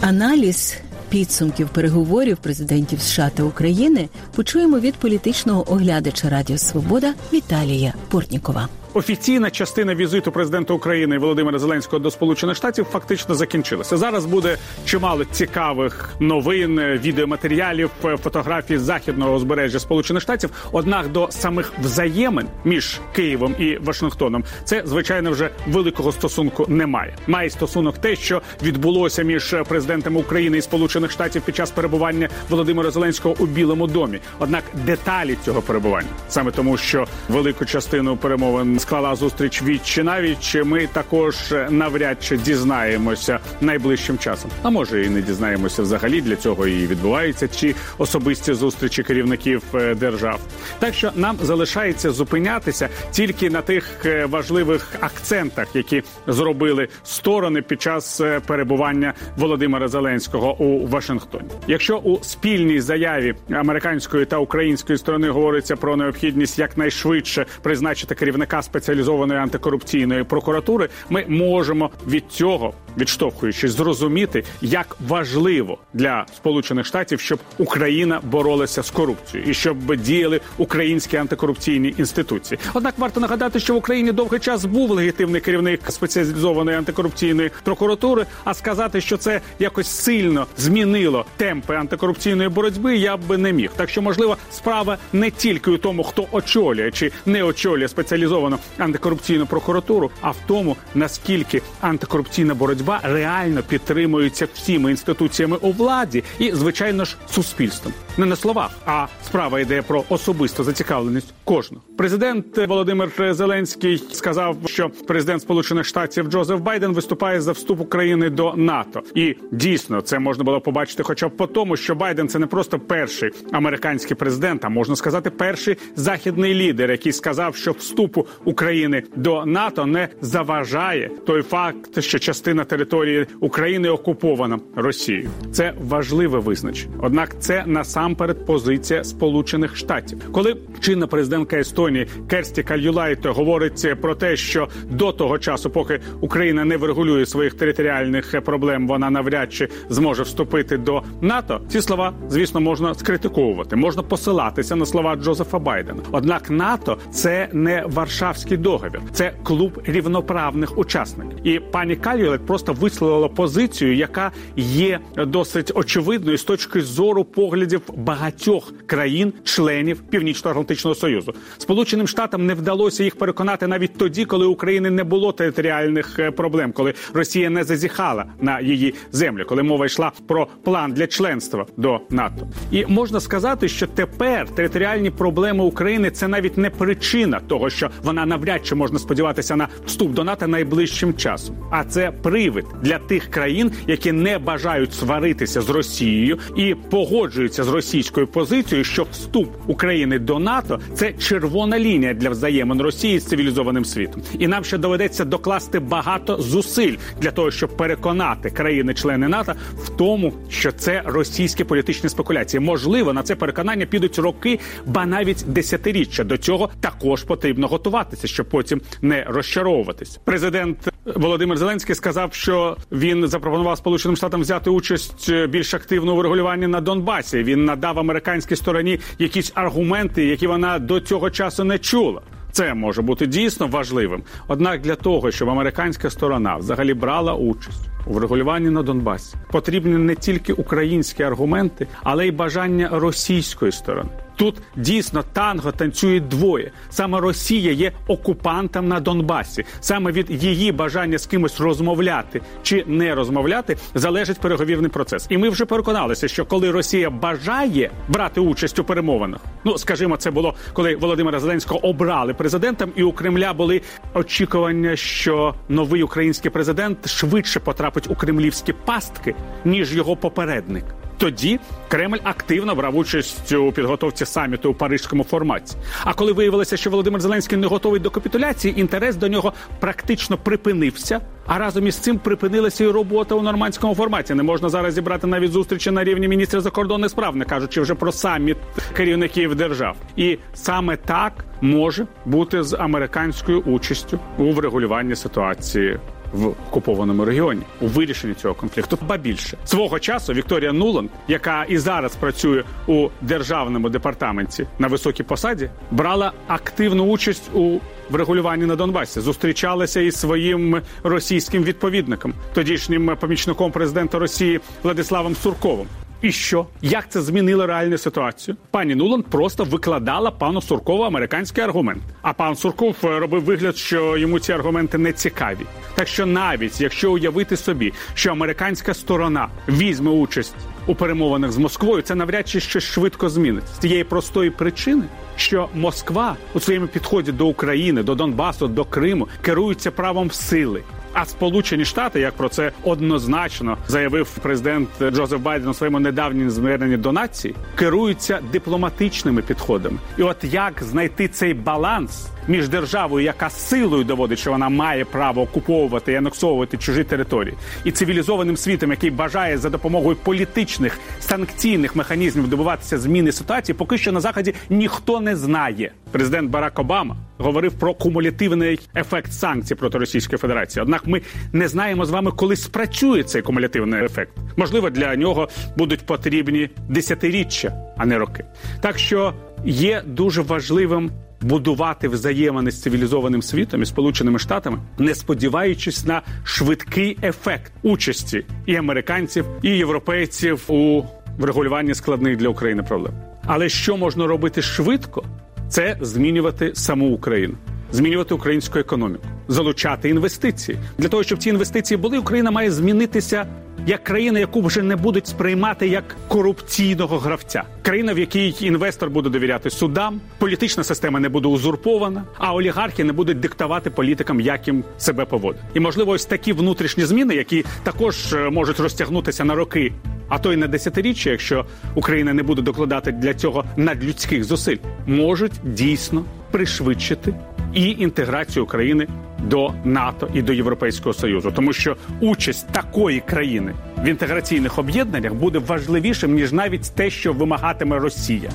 Аналіз 0.00 0.76
підсумків 1.08 1.68
переговорів 1.68 2.36
президентів 2.36 3.00
США 3.00 3.30
та 3.34 3.42
України 3.42 4.08
почуємо 4.34 4.78
від 4.78 4.94
політичного 4.94 5.72
оглядача 5.72 6.28
Радіо 6.28 6.58
Свобода 6.58 7.14
Віталія 7.32 7.94
Портнікова. 8.08 8.68
Офіційна 8.94 9.50
частина 9.50 9.94
візиту 9.94 10.32
президента 10.32 10.74
України 10.74 11.18
Володимира 11.18 11.58
Зеленського 11.58 11.98
до 11.98 12.10
Сполучених 12.10 12.56
Штатів 12.56 12.84
фактично 12.84 13.34
закінчилася. 13.34 13.96
Зараз 13.96 14.26
буде 14.26 14.56
чимало 14.84 15.24
цікавих 15.24 16.10
новин, 16.20 16.80
відеоматеріалів, 16.80 17.90
фотографій 18.00 18.78
західного 18.78 19.34
узбережжя 19.34 19.78
Сполучених 19.78 20.22
Штатів. 20.22 20.50
Однак 20.72 21.08
до 21.08 21.28
самих 21.30 21.72
взаємин 21.82 22.46
між 22.64 23.00
Києвом 23.12 23.54
і 23.58 23.76
Вашингтоном 23.76 24.44
це 24.64 24.82
звичайно 24.86 25.30
вже 25.30 25.50
великого 25.66 26.12
стосунку 26.12 26.66
немає. 26.68 27.16
Має 27.26 27.50
стосунок 27.50 27.98
те, 27.98 28.16
що 28.16 28.42
відбулося 28.62 29.22
між 29.22 29.56
президентами 29.68 30.20
України 30.20 30.58
і 30.58 30.62
Сполучених 30.62 31.10
Штатів 31.10 31.42
під 31.42 31.56
час 31.56 31.70
перебування 31.70 32.28
Володимира 32.48 32.90
Зеленського 32.90 33.34
у 33.38 33.46
Білому 33.46 33.86
домі. 33.86 34.18
Однак 34.38 34.64
деталі 34.86 35.36
цього 35.44 35.62
перебування 35.62 36.08
саме 36.28 36.50
тому, 36.50 36.76
що 36.76 37.06
велику 37.28 37.64
частину 37.64 38.16
перемовин 38.16 38.78
склала 38.84 39.14
зустріч 39.14 39.62
від 39.62 39.86
чи 39.86 40.02
навіть 40.02 40.56
ми 40.64 40.86
також 40.86 41.54
навряд 41.70 42.22
чи 42.22 42.36
дізнаємося 42.36 43.38
найближчим 43.60 44.18
часом. 44.18 44.50
А 44.62 44.70
може 44.70 45.04
і 45.04 45.08
не 45.08 45.22
дізнаємося 45.22 45.82
взагалі 45.82 46.20
для 46.20 46.36
цього 46.36 46.66
і 46.66 46.86
відбуваються 46.86 47.48
чи 47.48 47.74
особисті 47.98 48.54
зустрічі 48.54 49.02
керівників 49.02 49.62
е, 49.74 49.94
держав. 49.94 50.40
Так 50.78 50.94
що 50.94 51.10
нам 51.14 51.36
залишається 51.42 52.10
зупинятися 52.10 52.88
тільки 53.10 53.50
на 53.50 53.62
тих 53.62 53.90
е, 54.04 54.26
важливих 54.26 54.88
акцентах, 55.00 55.76
які 55.76 56.02
зробили 56.26 56.88
сторони 57.04 57.62
під 57.62 57.82
час 57.82 58.20
е, 58.20 58.40
перебування 58.46 59.14
Володимира 59.36 59.88
Зеленського 59.88 60.56
у 60.58 60.86
Вашингтоні. 60.86 61.48
Якщо 61.66 61.96
у 61.96 62.24
спільній 62.24 62.80
заяві 62.80 63.34
американської 63.50 64.24
та 64.24 64.38
української 64.38 64.98
сторони 64.98 65.30
говориться 65.30 65.76
про 65.76 65.96
необхідність 65.96 66.58
якнайшвидше 66.58 67.46
призначити 67.62 68.14
керівника 68.14 68.62
спеціалізованої 68.74 69.40
антикорупційної 69.40 70.24
прокуратури, 70.24 70.88
ми 71.10 71.24
можемо 71.28 71.90
від 72.06 72.24
цього 72.28 72.74
відштовхуючись, 72.98 73.72
зрозуміти, 73.72 74.44
як 74.60 74.96
важливо 75.08 75.78
для 75.92 76.26
Сполучених 76.36 76.86
Штатів, 76.86 77.20
щоб 77.20 77.38
Україна 77.58 78.20
боролася 78.22 78.82
з 78.82 78.90
корупцією 78.90 79.50
і 79.50 79.54
щоб 79.54 79.96
діяли 79.96 80.40
українські 80.58 81.16
антикорупційні 81.16 81.94
інституції. 81.98 82.58
Однак 82.74 82.94
варто 82.98 83.20
нагадати, 83.20 83.60
що 83.60 83.74
в 83.74 83.76
Україні 83.76 84.12
довгий 84.12 84.40
час 84.40 84.64
був 84.64 84.90
легітимний 84.90 85.40
керівник 85.40 85.80
спеціалізованої 85.88 86.76
антикорупційної 86.76 87.50
прокуратури. 87.62 88.26
А 88.44 88.54
сказати, 88.54 89.00
що 89.00 89.16
це 89.16 89.40
якось 89.58 89.88
сильно 89.88 90.46
змінило 90.56 91.24
темпи 91.36 91.74
антикорупційної 91.74 92.48
боротьби, 92.48 92.96
я 92.96 93.16
б 93.16 93.38
не 93.38 93.52
міг. 93.52 93.70
Так 93.76 93.90
що, 93.90 94.02
можливо, 94.02 94.36
справа 94.52 94.98
не 95.12 95.30
тільки 95.30 95.70
у 95.70 95.78
тому, 95.78 96.02
хто 96.02 96.26
очолює 96.32 96.90
чи 96.90 97.12
не 97.26 97.42
очолює 97.42 97.88
спеціалізовану 97.88 98.58
антикорупційну 98.78 99.46
прокуратуру, 99.46 100.10
а 100.20 100.30
в 100.30 100.36
тому 100.46 100.76
наскільки 100.94 101.62
антикорупційна 101.80 102.54
боротьба 102.54 102.83
реально 103.02 103.62
підтримується 103.62 104.48
всіми 104.54 104.90
інституціями 104.90 105.56
у 105.60 105.72
владі 105.72 106.24
і, 106.38 106.52
звичайно 106.52 107.04
ж, 107.04 107.16
суспільством. 107.30 107.94
Не 108.16 108.26
на 108.26 108.36
словах, 108.36 108.70
а 108.86 109.06
справа 109.26 109.60
йде 109.60 109.82
про 109.82 110.04
особисту 110.08 110.64
зацікавленість 110.64 111.34
кожного. 111.44 111.84
Президент 111.98 112.68
Володимир 112.68 113.34
Зеленський 113.34 114.02
сказав, 114.12 114.56
що 114.66 114.90
президент 115.06 115.42
Сполучених 115.42 115.86
Штатів 115.86 116.26
Джозеф 116.26 116.60
Байден 116.60 116.92
виступає 116.92 117.40
за 117.40 117.52
вступ 117.52 117.80
України 117.80 118.30
до 118.30 118.54
НАТО, 118.56 119.02
і 119.14 119.36
дійсно 119.52 120.00
це 120.00 120.18
можна 120.18 120.44
було 120.44 120.60
побачити, 120.60 121.02
хоча 121.02 121.28
б 121.28 121.36
по 121.36 121.46
тому, 121.46 121.76
що 121.76 121.94
Байден 121.94 122.28
це 122.28 122.38
не 122.38 122.46
просто 122.46 122.78
перший 122.78 123.30
американський 123.52 124.16
президент, 124.16 124.64
а 124.64 124.68
можна 124.68 124.96
сказати, 124.96 125.30
перший 125.30 125.76
західний 125.96 126.54
лідер, 126.54 126.90
який 126.90 127.12
сказав, 127.12 127.56
що 127.56 127.72
вступу 127.72 128.26
України 128.44 129.02
до 129.16 129.46
НАТО 129.46 129.86
не 129.86 130.08
заважає 130.20 131.10
той 131.26 131.42
факт, 131.42 132.02
що 132.02 132.18
частина 132.18 132.64
території 132.74 133.26
України 133.40 133.88
окупована 133.88 134.58
Росією. 134.76 135.30
Це 135.52 135.72
важливе 135.80 136.38
визначення. 136.38 136.94
Однак, 137.02 137.40
це 137.40 137.64
насамперед 137.66 138.46
позиція 138.46 139.04
Сполучених 139.04 139.76
Штатів, 139.76 140.18
коли 140.32 140.56
чинна 140.80 141.06
президентка 141.06 141.56
Естонії 141.56 142.06
Керсті 142.28 142.62
Кальюлайте 142.62 143.28
говорить 143.28 144.00
про 144.00 144.14
те, 144.14 144.36
що 144.36 144.68
до 144.90 145.12
того 145.12 145.38
часу, 145.38 145.70
поки 145.70 146.00
Україна 146.20 146.64
не 146.64 146.76
врегулює 146.76 147.26
своїх 147.26 147.54
територіальних 147.54 148.40
проблем, 148.44 148.88
вона 148.88 149.10
навряд 149.10 149.52
чи 149.52 149.68
зможе 149.88 150.22
вступити 150.22 150.78
до 150.78 151.02
НАТО. 151.20 151.60
Ці 151.68 151.80
слова, 151.82 152.12
звісно, 152.28 152.60
можна 152.60 152.94
скритиковувати, 152.94 153.76
можна 153.76 154.02
посилатися 154.02 154.76
на 154.76 154.86
слова 154.86 155.16
Джозефа 155.16 155.58
Байдена. 155.58 156.02
Однак 156.12 156.50
НАТО 156.50 156.98
це 157.12 157.48
не 157.52 157.84
Варшавський 157.86 158.56
договір, 158.56 159.00
це 159.12 159.32
клуб 159.42 159.80
рівноправних 159.84 160.78
учасників. 160.78 161.46
І 161.46 161.58
пані 161.58 161.96
Кальюлет 161.96 162.46
просто 162.46 162.63
висловила 162.72 163.28
позицію, 163.28 163.96
яка 163.96 164.32
є 164.56 165.00
досить 165.16 165.72
очевидною 165.74 166.38
з 166.38 166.44
точки 166.44 166.80
зору 166.80 167.24
поглядів 167.24 167.80
багатьох 167.96 168.72
країн-членів 168.86 170.00
Північно-Атлантичного 170.10 170.94
союзу. 170.94 171.34
Сполученим 171.58 172.08
Штатам 172.08 172.46
не 172.46 172.54
вдалося 172.54 173.04
їх 173.04 173.16
переконати 173.16 173.66
навіть 173.66 173.98
тоді, 173.98 174.24
коли 174.24 174.46
України 174.46 174.90
не 174.90 175.04
було 175.04 175.32
територіальних 175.32 176.18
е, 176.18 176.30
проблем, 176.30 176.72
коли 176.72 176.94
Росія 177.14 177.50
не 177.50 177.64
зазіхала 177.64 178.24
на 178.40 178.60
її 178.60 178.94
землю, 179.12 179.44
коли 179.48 179.62
мова 179.62 179.86
йшла 179.86 180.12
про 180.26 180.46
план 180.64 180.92
для 180.92 181.06
членства 181.06 181.66
до 181.76 182.00
НАТО. 182.10 182.48
І 182.70 182.86
можна 182.86 183.20
сказати, 183.20 183.68
що 183.68 183.86
тепер 183.86 184.48
територіальні 184.48 185.10
проблеми 185.10 185.64
України 185.64 186.10
це 186.10 186.28
навіть 186.28 186.58
не 186.58 186.70
причина 186.70 187.40
того, 187.40 187.70
що 187.70 187.90
вона 188.02 188.26
навряд 188.26 188.66
чи 188.66 188.74
можна 188.74 188.98
сподіватися 188.98 189.56
на 189.56 189.68
вступ 189.86 190.12
до 190.12 190.24
НАТО 190.24 190.46
найближчим 190.46 191.14
часом, 191.14 191.56
а 191.70 191.84
це 191.84 192.10
привид 192.54 192.82
для 192.82 192.98
тих 192.98 193.30
країн, 193.30 193.72
які 193.86 194.12
не 194.12 194.38
бажають 194.38 194.94
сваритися 194.94 195.60
з 195.60 195.70
Росією 195.70 196.38
і 196.56 196.74
погоджуються 196.90 197.64
з 197.64 197.68
російською 197.68 198.26
позицією, 198.26 198.84
що 198.84 199.06
вступ 199.12 199.48
України 199.66 200.18
до 200.18 200.38
НАТО 200.38 200.80
це 200.94 201.12
червона 201.12 201.78
лінія 201.78 202.14
для 202.14 202.30
взаємин 202.30 202.82
Росії 202.82 203.18
з 203.18 203.24
цивілізованим 203.24 203.84
світом, 203.84 204.22
і 204.38 204.48
нам 204.48 204.64
ще 204.64 204.78
доведеться 204.78 205.24
докласти 205.24 205.80
багато 205.80 206.36
зусиль 206.42 206.96
для 207.20 207.30
того, 207.30 207.50
щоб 207.50 207.76
переконати 207.76 208.50
країни-члени 208.50 209.28
НАТО 209.28 209.54
в 209.78 209.88
тому, 209.88 210.32
що 210.48 210.72
це 210.72 211.02
російські 211.04 211.64
політичні 211.64 212.08
спекуляції. 212.08 212.60
Можливо, 212.60 213.12
на 213.12 213.22
це 213.22 213.34
переконання 213.36 213.86
підуть 213.86 214.18
роки, 214.18 214.58
ба 214.86 215.06
навіть 215.06 215.44
десятиріччя. 215.46 216.24
До 216.24 216.36
цього 216.36 216.70
також 216.80 217.24
потрібно 217.24 217.66
готуватися, 217.66 218.26
щоб 218.26 218.48
потім 218.48 218.80
не 219.02 219.24
розчаровуватись. 219.24 220.20
Президент 220.24 220.88
Володимир 221.04 221.58
Зеленський 221.58 221.94
сказав, 221.94 222.33
що 222.34 222.76
він 222.92 223.28
запропонував 223.28 223.78
Сполученим 223.78 224.16
Штатам 224.16 224.40
взяти 224.40 224.70
участь 224.70 225.32
більш 225.48 225.74
активно 225.74 226.14
у 226.14 226.22
регулюванні 226.22 226.66
на 226.66 226.80
Донбасі. 226.80 227.42
Він 227.42 227.64
надав 227.64 227.98
американській 227.98 228.56
стороні 228.56 229.00
якісь 229.18 229.52
аргументи, 229.54 230.24
які 230.24 230.46
вона 230.46 230.78
до 230.78 231.00
цього 231.00 231.30
часу 231.30 231.64
не 231.64 231.78
чула. 231.78 232.20
Це 232.52 232.74
може 232.74 233.02
бути 233.02 233.26
дійсно 233.26 233.66
важливим. 233.66 234.22
Однак 234.48 234.80
для 234.80 234.94
того, 234.94 235.30
щоб 235.30 235.50
американська 235.50 236.10
сторона 236.10 236.56
взагалі 236.56 236.94
брала 236.94 237.34
участь 237.34 237.88
у 238.06 238.12
врегулюванні 238.12 238.70
на 238.70 238.82
Донбасі, 238.82 239.36
потрібні 239.52 239.96
не 239.98 240.14
тільки 240.14 240.52
українські 240.52 241.22
аргументи, 241.22 241.86
але 242.02 242.26
й 242.26 242.30
бажання 242.30 242.88
російської 242.92 243.72
сторони. 243.72 244.10
Тут 244.36 244.56
дійсно 244.76 245.24
танго 245.32 245.72
танцюють 245.72 246.28
двоє. 246.28 246.70
Саме 246.90 247.20
Росія 247.20 247.72
є 247.72 247.92
окупантом 248.06 248.88
на 248.88 249.00
Донбасі. 249.00 249.64
Саме 249.80 250.12
від 250.12 250.44
її 250.44 250.72
бажання 250.72 251.18
з 251.18 251.26
кимось 251.26 251.60
розмовляти 251.60 252.40
чи 252.62 252.84
не 252.86 253.14
розмовляти 253.14 253.76
залежить 253.94 254.40
переговірний 254.40 254.90
процес. 254.90 255.26
І 255.30 255.38
ми 255.38 255.48
вже 255.48 255.64
переконалися, 255.64 256.28
що 256.28 256.44
коли 256.44 256.70
Росія 256.70 257.10
бажає 257.10 257.90
брати 258.08 258.40
участь 258.40 258.78
у 258.78 258.84
перемовинах, 258.84 259.40
ну 259.64 259.78
скажімо, 259.78 260.16
це 260.16 260.30
було 260.30 260.54
коли 260.72 260.96
Володимира 260.96 261.40
Зеленського 261.40 261.86
обрали 261.86 262.34
президентом, 262.34 262.92
і 262.96 263.02
у 263.02 263.12
Кремля 263.12 263.52
були 263.52 263.80
очікування, 264.14 264.96
що 264.96 265.54
новий 265.68 266.02
український 266.02 266.50
президент 266.50 267.08
швидше 267.08 267.60
потрапить 267.60 268.10
у 268.10 268.14
кремлівські 268.14 268.72
пастки 268.72 269.34
ніж 269.64 269.96
його 269.96 270.16
попередник. 270.16 270.84
Тоді 271.18 271.60
Кремль 271.88 272.18
активно 272.24 272.74
брав 272.74 272.96
участь 272.96 273.52
у 273.52 273.72
підготовці 273.72 274.24
саміту 274.26 274.70
у 274.70 274.74
парижському 274.74 275.24
форматі. 275.24 275.76
А 276.04 276.14
коли 276.14 276.32
виявилося, 276.32 276.76
що 276.76 276.90
Володимир 276.90 277.20
Зеленський 277.20 277.58
не 277.58 277.66
готовий 277.66 278.00
до 278.00 278.10
капітуляції, 278.10 278.80
інтерес 278.80 279.16
до 279.16 279.28
нього 279.28 279.52
практично 279.80 280.38
припинився. 280.38 281.20
А 281.46 281.58
разом 281.58 281.86
із 281.86 281.96
цим 281.96 282.18
припинилася 282.18 282.84
і 282.84 282.88
робота 282.88 283.34
у 283.34 283.42
нормандському 283.42 283.94
форматі. 283.94 284.34
Не 284.34 284.42
можна 284.42 284.68
зараз 284.68 284.94
зібрати 284.94 285.26
навіть 285.26 285.52
зустрічі 285.52 285.90
на 285.90 286.04
рівні 286.04 286.28
міністрів 286.28 286.60
закордонних 286.60 287.10
справ, 287.10 287.36
не 287.36 287.44
кажучи 287.44 287.80
вже 287.80 287.94
про 287.94 288.12
саміт 288.12 288.56
керівників 288.96 289.54
держав. 289.54 289.96
І 290.16 290.38
саме 290.54 290.96
так 290.96 291.44
може 291.60 292.06
бути 292.24 292.62
з 292.62 292.76
американською 292.76 293.60
участю 293.60 294.18
у 294.38 294.52
врегулюванні 294.52 295.16
ситуації 295.16 295.98
в 296.34 296.46
окупованому 296.46 297.24
регіоні 297.24 297.62
у 297.80 297.86
вирішенні 297.86 298.34
цього 298.34 298.54
конфлікту. 298.54 298.98
Ба 299.08 299.16
більше 299.16 299.56
свого 299.64 299.98
часу 299.98 300.32
Вікторія 300.32 300.72
Нуланд, 300.72 301.10
яка 301.28 301.64
і 301.68 301.78
зараз 301.78 302.16
працює 302.16 302.64
у 302.86 303.08
державному 303.20 303.88
департаменті 303.88 304.66
на 304.78 304.88
високій 304.88 305.22
посаді, 305.22 305.70
брала 305.90 306.32
активну 306.46 307.04
участь 307.04 307.50
у 307.54 307.78
врегулюванні 308.10 308.66
на 308.66 308.76
Донбасі, 308.76 309.20
зустрічалася 309.20 310.00
із 310.00 310.16
своїм 310.16 310.80
російським 311.02 311.64
відповідником, 311.64 312.34
тодішнім 312.54 313.16
помічником 313.20 313.72
президента 313.72 314.18
Росії 314.18 314.60
Владиславом 314.82 315.34
Сурковим. 315.36 315.86
І 316.24 316.32
що? 316.32 316.66
Як 316.82 317.10
це 317.10 317.22
змінило 317.22 317.66
реальну 317.66 317.98
ситуацію? 317.98 318.56
Пані 318.70 318.94
Нуланд 318.94 319.24
просто 319.24 319.64
викладала 319.64 320.30
пану 320.30 320.62
Суркову 320.62 321.02
американський 321.02 321.64
аргумент. 321.64 322.02
А 322.22 322.32
пан 322.32 322.56
Сурков 322.56 322.96
е, 323.04 323.18
робив 323.18 323.44
вигляд, 323.44 323.76
що 323.76 324.16
йому 324.16 324.38
ці 324.38 324.52
аргументи 324.52 324.98
не 324.98 325.12
цікаві. 325.12 325.58
Так 325.94 326.08
що 326.08 326.26
навіть 326.26 326.80
якщо 326.80 327.12
уявити 327.12 327.56
собі, 327.56 327.92
що 328.14 328.30
американська 328.30 328.94
сторона 328.94 329.48
візьме 329.68 330.10
участь 330.10 330.54
у 330.86 330.94
перемовинах 330.94 331.52
з 331.52 331.58
Москвою, 331.58 332.02
це 332.02 332.14
навряд 332.14 332.48
чи 332.48 332.60
щось 332.60 332.84
швидко 332.84 333.28
змінить 333.28 333.68
з 333.74 333.78
тієї 333.78 334.04
простої 334.04 334.50
причини, 334.50 335.04
що 335.36 335.68
Москва 335.74 336.36
у 336.54 336.60
своєму 336.60 336.86
підході 336.86 337.32
до 337.32 337.46
України, 337.46 338.02
до 338.02 338.14
Донбасу, 338.14 338.68
до 338.68 338.84
Криму 338.84 339.28
керується 339.42 339.90
правом 339.90 340.30
сили. 340.30 340.82
А 341.14 341.24
Сполучені 341.24 341.84
Штати, 341.84 342.20
як 342.20 342.34
про 342.34 342.48
це 342.48 342.72
однозначно 342.82 343.78
заявив 343.88 344.38
президент 344.42 344.88
Джозеф 345.10 345.40
Байден 345.40 345.68
у 345.68 345.74
своєму 345.74 346.00
недавньому 346.00 346.50
зверненні 346.50 346.96
до 346.96 347.12
нації, 347.12 347.54
керуються 347.74 348.40
дипломатичними 348.52 349.42
підходами. 349.42 349.98
І 350.18 350.22
от 350.22 350.36
як 350.42 350.82
знайти 350.82 351.28
цей 351.28 351.54
баланс 351.54 352.28
між 352.48 352.68
державою, 352.68 353.24
яка 353.24 353.50
силою 353.50 354.04
доводить, 354.04 354.38
що 354.38 354.50
вона 354.50 354.68
має 354.68 355.04
право 355.04 355.42
окуповувати 355.42 356.12
і 356.12 356.16
анексовувати 356.16 356.76
чужі 356.76 357.04
території, 357.04 357.54
і 357.84 357.90
цивілізованим 357.90 358.56
світом, 358.56 358.90
який 358.90 359.10
бажає 359.10 359.58
за 359.58 359.70
допомогою 359.70 360.16
політичних 360.16 360.98
санкційних 361.20 361.96
механізмів 361.96 362.48
добиватися 362.48 362.98
зміни 362.98 363.32
ситуації, 363.32 363.76
поки 363.78 363.98
що 363.98 364.12
на 364.12 364.20
заході 364.20 364.54
ніхто 364.70 365.20
не 365.20 365.36
знає. 365.36 365.92
Президент 366.10 366.50
Барак 366.50 366.78
Обама 366.78 367.16
говорив 367.38 367.72
про 367.72 367.94
кумулятивний 367.94 368.80
ефект 368.96 369.32
санкцій 369.32 369.74
проти 369.74 369.98
Російської 369.98 370.38
Федерації. 370.38 370.82
Однак 370.82 371.06
ми 371.06 371.22
не 371.52 371.68
знаємо 371.68 372.04
з 372.04 372.10
вами, 372.10 372.30
коли 372.30 372.56
спрацює 372.56 373.22
цей 373.22 373.42
кумулятивний 373.42 374.04
ефект. 374.04 374.32
Можливо, 374.56 374.90
для 374.90 375.16
нього 375.16 375.48
будуть 375.76 376.06
потрібні 376.06 376.70
десятиріччя, 376.88 377.72
а 377.98 378.06
не 378.06 378.18
роки. 378.18 378.44
Так 378.80 378.98
що 378.98 379.34
є 379.64 380.02
дуже 380.06 380.42
важливим 380.42 381.10
будувати 381.44 382.08
взаємини 382.08 382.70
з 382.70 382.82
цивілізованим 382.82 383.42
світом 383.42 383.82
і 383.82 383.86
сполученими 383.86 384.38
штатами, 384.38 384.78
не 384.98 385.14
сподіваючись 385.14 386.04
на 386.04 386.22
швидкий 386.44 387.18
ефект 387.22 387.72
участі 387.82 388.46
і 388.66 388.76
американців, 388.76 389.44
і 389.62 389.70
європейців 389.70 390.64
у 390.68 391.02
врегулюванні 391.38 391.94
складних 391.94 392.36
для 392.36 392.48
України 392.48 392.82
проблем. 392.82 393.14
Але 393.46 393.68
що 393.68 393.96
можна 393.96 394.26
робити 394.26 394.62
швидко, 394.62 395.24
це 395.68 395.98
змінювати 396.00 396.70
саму 396.74 397.14
Україну. 397.14 397.54
Змінювати 397.92 398.34
українську 398.34 398.78
економіку, 398.78 399.24
залучати 399.48 400.08
інвестиції 400.08 400.78
для 400.98 401.08
того, 401.08 401.22
щоб 401.22 401.38
ці 401.38 401.48
інвестиції 401.48 401.98
були. 401.98 402.18
Україна 402.18 402.50
має 402.50 402.70
змінитися 402.70 403.46
як 403.86 404.04
країна, 404.04 404.38
яку 404.38 404.62
вже 404.62 404.82
не 404.82 404.96
будуть 404.96 405.26
сприймати 405.26 405.88
як 405.88 406.16
корупційного 406.28 407.18
гравця, 407.18 407.62
країна, 407.82 408.14
в 408.14 408.18
якій 408.18 408.54
інвестор 408.60 409.10
буде 409.10 409.30
довіряти 409.30 409.70
судам, 409.70 410.20
політична 410.38 410.84
система 410.84 411.20
не 411.20 411.28
буде 411.28 411.48
узурпована, 411.48 412.24
а 412.38 412.54
олігархи 412.54 413.04
не 413.04 413.12
будуть 413.12 413.40
диктувати 413.40 413.90
політикам, 413.90 414.40
як 414.40 414.66
їм 414.66 414.84
себе 414.98 415.24
поводити. 415.24 415.64
І 415.74 415.80
можливо, 415.80 416.12
ось 416.12 416.24
такі 416.24 416.52
внутрішні 416.52 417.04
зміни, 417.04 417.34
які 417.34 417.64
також 417.82 418.32
е, 418.32 418.50
можуть 418.50 418.80
розтягнутися 418.80 419.44
на 419.44 419.54
роки. 419.54 419.92
А 420.28 420.38
то 420.38 420.52
й 420.52 420.56
на 420.56 420.66
десятиріччя, 420.66 421.30
якщо 421.30 421.66
Україна 421.94 422.34
не 422.34 422.42
буде 422.42 422.62
докладати 422.62 423.12
для 423.12 423.34
цього 423.34 423.64
надлюдських 423.76 424.44
зусиль, 424.44 424.76
можуть 425.06 425.52
дійсно 425.64 426.24
пришвидшити 426.50 427.34
і 427.74 427.90
інтеграцію 427.90 428.64
України 428.64 429.06
до 429.38 429.72
НАТО 429.84 430.28
і 430.34 430.42
до 430.42 430.52
Європейського 430.52 431.12
союзу, 431.12 431.52
тому 431.56 431.72
що 431.72 431.96
участь 432.20 432.68
такої 432.72 433.20
країни 433.20 433.74
в 433.98 434.08
інтеграційних 434.08 434.78
об'єднаннях 434.78 435.34
буде 435.34 435.58
важливішим 435.58 436.34
ніж 436.34 436.52
навіть 436.52 436.92
те, 436.94 437.10
що 437.10 437.32
вимагатиме 437.32 437.98
Росія. 437.98 438.50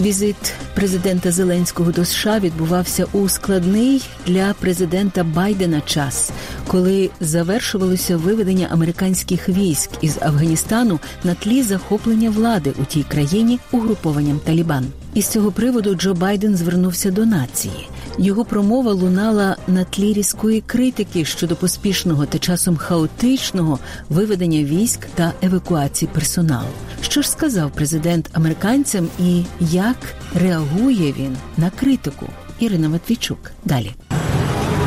Візит 0.00 0.54
президента 0.74 1.32
Зеленського 1.32 1.92
до 1.92 2.04
США 2.04 2.38
відбувався 2.38 3.06
у 3.12 3.28
складний 3.28 4.02
для 4.26 4.54
президента 4.60 5.24
Байдена 5.24 5.80
час, 5.80 6.30
коли 6.66 7.10
завершувалося 7.20 8.16
виведення 8.16 8.68
американських 8.70 9.48
військ 9.48 9.90
із 10.00 10.18
Афганістану 10.22 11.00
на 11.24 11.34
тлі 11.34 11.62
захоплення 11.62 12.30
влади 12.30 12.72
у 12.82 12.84
тій 12.84 13.02
країні 13.02 13.58
угрупованням 13.72 14.40
Талібан. 14.44 14.86
Із 15.14 15.26
цього 15.26 15.52
приводу 15.52 15.94
Джо 15.94 16.14
Байден 16.14 16.56
звернувся 16.56 17.10
до 17.10 17.26
нації. 17.26 17.88
Його 18.18 18.44
промова 18.44 18.92
лунала 18.92 19.56
на 19.68 19.84
тлі 19.84 20.12
різкої 20.12 20.60
критики 20.60 21.24
щодо 21.24 21.56
поспішного 21.56 22.26
та 22.26 22.38
часом 22.38 22.76
хаотичного 22.76 23.78
виведення 24.08 24.64
військ 24.64 25.06
та 25.14 25.32
евакуації 25.42 26.10
персоналу. 26.14 26.68
Що 27.02 27.22
ж 27.22 27.30
сказав 27.30 27.70
президент 27.70 28.30
американцям 28.32 29.08
і 29.20 29.44
як 29.60 29.96
реагує 30.34 31.14
він 31.18 31.36
на 31.56 31.70
критику? 31.70 32.26
Ірина 32.58 32.88
Матвійчук 32.88 33.50
далі. 33.64 33.90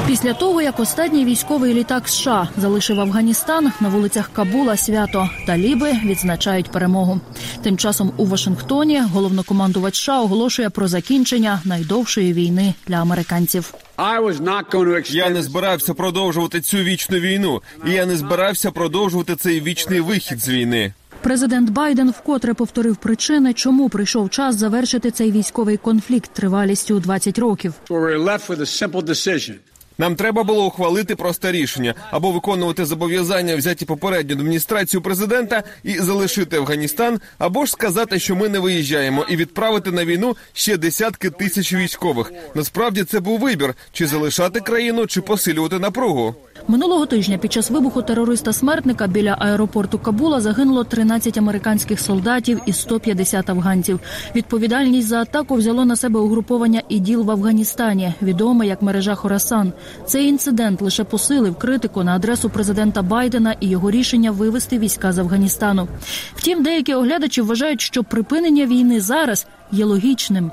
Після 0.08 0.34
того, 0.34 0.62
як 0.62 0.80
останній 0.80 1.26
військовий 1.26 1.74
літак 1.74 2.10
США 2.10 2.50
залишив 2.58 3.00
Афганістан 3.00 3.72
на 3.80 3.90
вулицях 3.90 4.30
Кабула 4.34 4.78
свято 4.78 5.30
таліби 5.48 5.94
відзначають 6.06 6.72
перемогу. 6.72 7.20
Тим 7.64 7.78
часом 7.78 8.14
у 8.18 8.26
Вашингтоні 8.26 9.02
головнокомандувач 9.02 9.96
США 9.96 10.22
оголошує 10.22 10.70
про 10.70 10.88
закінчення 10.88 11.62
найдовшої 11.66 12.34
війни 12.34 12.74
для 12.88 12.96
американців. 12.96 13.74
Я 15.16 15.30
не 15.30 15.44
збирався 15.44 15.94
продовжувати 15.94 16.62
цю 16.62 16.78
вічну 16.78 17.18
війну, 17.18 17.62
і 17.88 17.92
я 17.92 18.06
не 18.06 18.16
збирався 18.16 18.72
продовжувати 18.72 19.36
цей 19.36 19.62
вічний 19.62 20.00
вихід 20.00 20.40
з 20.40 20.50
війни. 20.50 20.94
Президент 21.22 21.70
Байден 21.70 22.10
вкотре 22.10 22.54
повторив 22.54 22.96
причини, 22.96 23.54
чому 23.54 23.90
прийшов 23.90 24.30
час 24.30 24.56
завершити 24.56 25.12
цей 25.12 25.32
військовий 25.32 25.78
конфлікт 25.78 26.30
тривалістю 26.34 27.00
20 27.00 27.40
років. 27.40 27.74
Нам 29.98 30.16
треба 30.16 30.44
було 30.44 30.66
ухвалити 30.66 31.16
просте 31.16 31.52
рішення 31.52 31.94
або 32.12 32.32
виконувати 32.32 32.86
зобов'язання, 32.86 33.56
взяті 33.56 33.86
попередню 33.86 34.36
адміністрацію 34.36 35.02
президента 35.02 35.64
і 35.84 35.94
залишити 35.94 36.58
Афганістан, 36.58 37.20
або 37.38 37.66
ж 37.66 37.72
сказати, 37.72 38.20
що 38.20 38.36
ми 38.36 38.50
не 38.50 38.60
виїжджаємо, 38.60 39.26
і 39.30 39.36
відправити 39.36 39.92
на 39.92 40.06
війну 40.06 40.38
ще 40.54 40.78
десятки 40.78 41.30
тисяч 41.30 41.74
військових. 41.74 42.32
Насправді 42.56 43.04
це 43.04 43.20
був 43.20 43.40
вибір: 43.40 43.76
чи 43.92 44.08
залишати 44.08 44.60
країну, 44.60 45.08
чи 45.08 45.22
посилювати 45.22 45.80
напругу. 45.80 46.36
Минулого 46.70 47.06
тижня 47.06 47.38
під 47.38 47.54
час 47.54 47.70
вибуху 47.70 48.02
терориста 48.02 48.54
смертника 48.54 49.08
біля 49.08 49.38
аеропорту 49.40 50.00
Кабула 50.00 50.42
загинуло 50.42 50.84
13 50.84 51.38
американських 51.38 52.00
солдатів 52.00 52.62
і 52.66 52.74
150 52.74 53.50
афганців. 53.50 54.00
Відповідальність 54.36 55.08
за 55.08 55.22
атаку 55.22 55.56
взяло 55.56 55.86
на 55.86 55.96
себе 55.96 56.20
угруповання 56.20 56.82
іділ 56.90 57.24
в 57.24 57.32
Афганістані, 57.32 58.14
відоме 58.22 58.68
як 58.68 58.82
мережа 58.82 59.16
Хорасан. 59.16 59.74
Цей 60.06 60.28
інцидент 60.28 60.82
лише 60.82 61.04
посилив 61.04 61.56
критику 61.56 62.04
на 62.04 62.16
адресу 62.16 62.50
президента 62.50 63.02
Байдена 63.02 63.56
і 63.60 63.70
його 63.70 63.92
рішення 63.92 64.32
вивести 64.32 64.80
війська 64.80 65.14
з 65.14 65.20
Афганістану. 65.20 65.88
Втім, 66.36 66.64
деякі 66.64 66.94
оглядачі 66.94 67.42
вважають, 67.42 67.82
що 67.82 68.04
припинення 68.04 68.66
війни 68.66 69.02
зараз 69.02 69.48
є 69.72 69.86
логічним. 69.86 70.52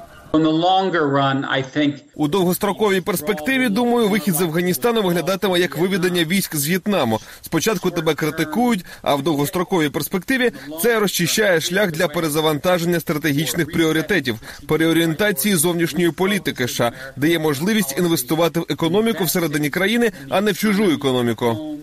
У 2.14 2.28
довгостроковій 2.28 3.00
перспективі, 3.00 3.68
думаю, 3.68 4.08
вихід 4.08 4.34
з 4.34 4.40
Афганістану 4.40 5.02
виглядатиме 5.02 5.60
як 5.60 5.78
виведення 5.78 6.24
військ 6.24 6.56
з 6.56 6.68
В'єтнаму. 6.68 7.20
Спочатку 7.42 7.90
тебе 7.90 8.14
критикують, 8.14 8.84
а 9.02 9.14
в 9.14 9.22
довгостроковій 9.22 9.88
перспективі 9.88 10.52
це 10.82 10.98
розчищає 11.00 11.60
шлях 11.60 11.92
для 11.92 12.08
перезавантаження 12.08 13.00
стратегічних 13.00 13.72
пріоритетів, 13.72 14.40
переорієнтації 14.68 15.56
зовнішньої 15.56 16.10
політики, 16.10 16.68
США, 16.68 16.92
дає 17.16 17.38
можливість 17.38 17.98
інвестувати 17.98 18.60
в 18.60 18.66
економіку 18.68 19.24
всередині 19.24 19.70
країни, 19.70 20.12
а 20.28 20.40
не 20.40 20.52
в 20.52 20.58
чужу 20.58 20.90
економіку. 20.90 21.76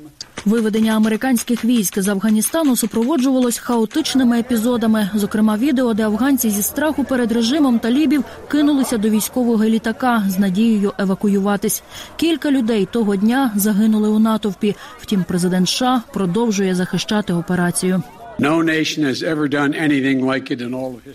Виведення 0.46 0.96
американських 0.96 1.66
військ 1.66 2.02
з 2.02 2.08
Афганістану 2.08 2.76
супроводжувалось 2.76 3.58
хаотичними 3.58 4.40
епізодами. 4.40 5.10
Зокрема, 5.14 5.58
відео, 5.58 5.94
де 5.94 6.06
афганці 6.06 6.50
зі 6.50 6.62
страху 6.62 7.04
перед 7.04 7.32
режимом 7.32 7.80
талібів 7.80 8.24
кинулися 8.48 8.98
до 8.98 9.10
військового 9.10 9.66
літака 9.66 10.24
з 10.28 10.40
надією 10.40 10.94
евакуюватись. 10.98 11.84
Кілька 12.16 12.52
людей 12.52 12.88
того 12.92 13.16
дня 13.16 13.52
загинули 13.56 14.10
у 14.10 14.20
натовпі. 14.20 14.76
Втім, 15.00 15.26
президент 15.28 15.70
США 15.70 16.02
продовжує 16.14 16.76
захищати 16.76 17.34
операцію. 17.34 18.04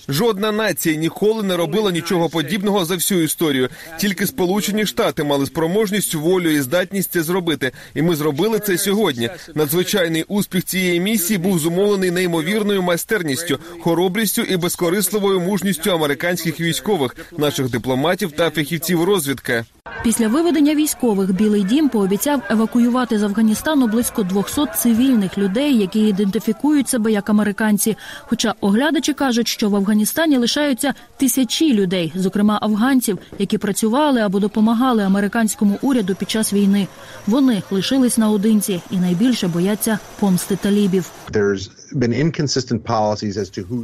Жодна 0.09 0.53
нація 0.53 0.97
ніколи 0.97 1.43
не 1.43 1.57
робила 1.57 1.93
нічого 1.93 2.29
подібного 2.29 2.85
за 2.85 2.95
всю 2.95 3.23
історію. 3.23 3.69
Тільки 3.99 4.27
Сполучені 4.27 4.87
Штати 4.87 5.25
мали 5.25 5.47
спроможність, 5.47 6.15
волю 6.15 6.51
і 6.51 6.61
здатність 6.61 7.13
це 7.13 7.23
зробити. 7.23 7.73
І 7.95 8.03
ми 8.03 8.17
зробили 8.17 8.59
це 8.59 8.79
сьогодні. 8.79 9.31
Надзвичайний 9.55 10.25
успіх 10.29 10.65
цієї 10.65 11.01
місії 11.01 11.39
був 11.39 11.59
зумовлений 11.59 12.11
неймовірною 12.11 12.83
майстерністю, 12.83 13.59
хоробрістю 13.81 14.43
і 14.43 14.57
безкорисливою 14.57 15.41
мужністю 15.41 15.91
американських 15.91 16.61
військових, 16.61 17.17
наших 17.39 17.71
дипломатів 17.71 18.33
та 18.33 18.51
фахівців 18.51 19.05
розвідки. 19.05 19.65
Після 20.03 20.29
виведення 20.29 20.75
військових 20.75 21.33
Білий 21.33 21.65
Дім 21.65 21.89
пообіцяв 21.89 22.43
евакуювати 22.51 23.19
з 23.19 23.23
Афганістану 23.23 23.87
близько 23.87 24.23
200 24.23 24.63
цивільних 24.77 25.39
людей, 25.39 25.79
які 25.79 26.01
ідентифікують 26.01 26.89
себе 26.89 27.13
як 27.13 27.31
американці. 27.31 27.97
Хоча 28.21 28.55
оглядачі 28.61 29.13
кажуть, 29.13 29.49
що 29.49 29.69
в 29.69 29.77
Афганістані 29.77 30.39
лишаються 30.39 30.95
тисячі 31.17 31.73
людей, 31.73 32.13
зокрема 32.17 32.59
афганців, 32.63 33.19
які 33.39 33.59
працювали 33.59 34.21
або 34.21 34.39
допомагали 34.39 35.03
американському 35.03 35.79
уряду 35.83 36.15
під 36.15 36.31
час 36.31 36.53
війни. 36.53 36.89
Вони 37.27 37.63
лишились 37.71 38.19
наодинці 38.19 38.81
і 38.91 38.97
найбільше 38.97 39.49
бояться 39.49 39.99
помсти 40.21 40.57
талібів. 40.57 41.11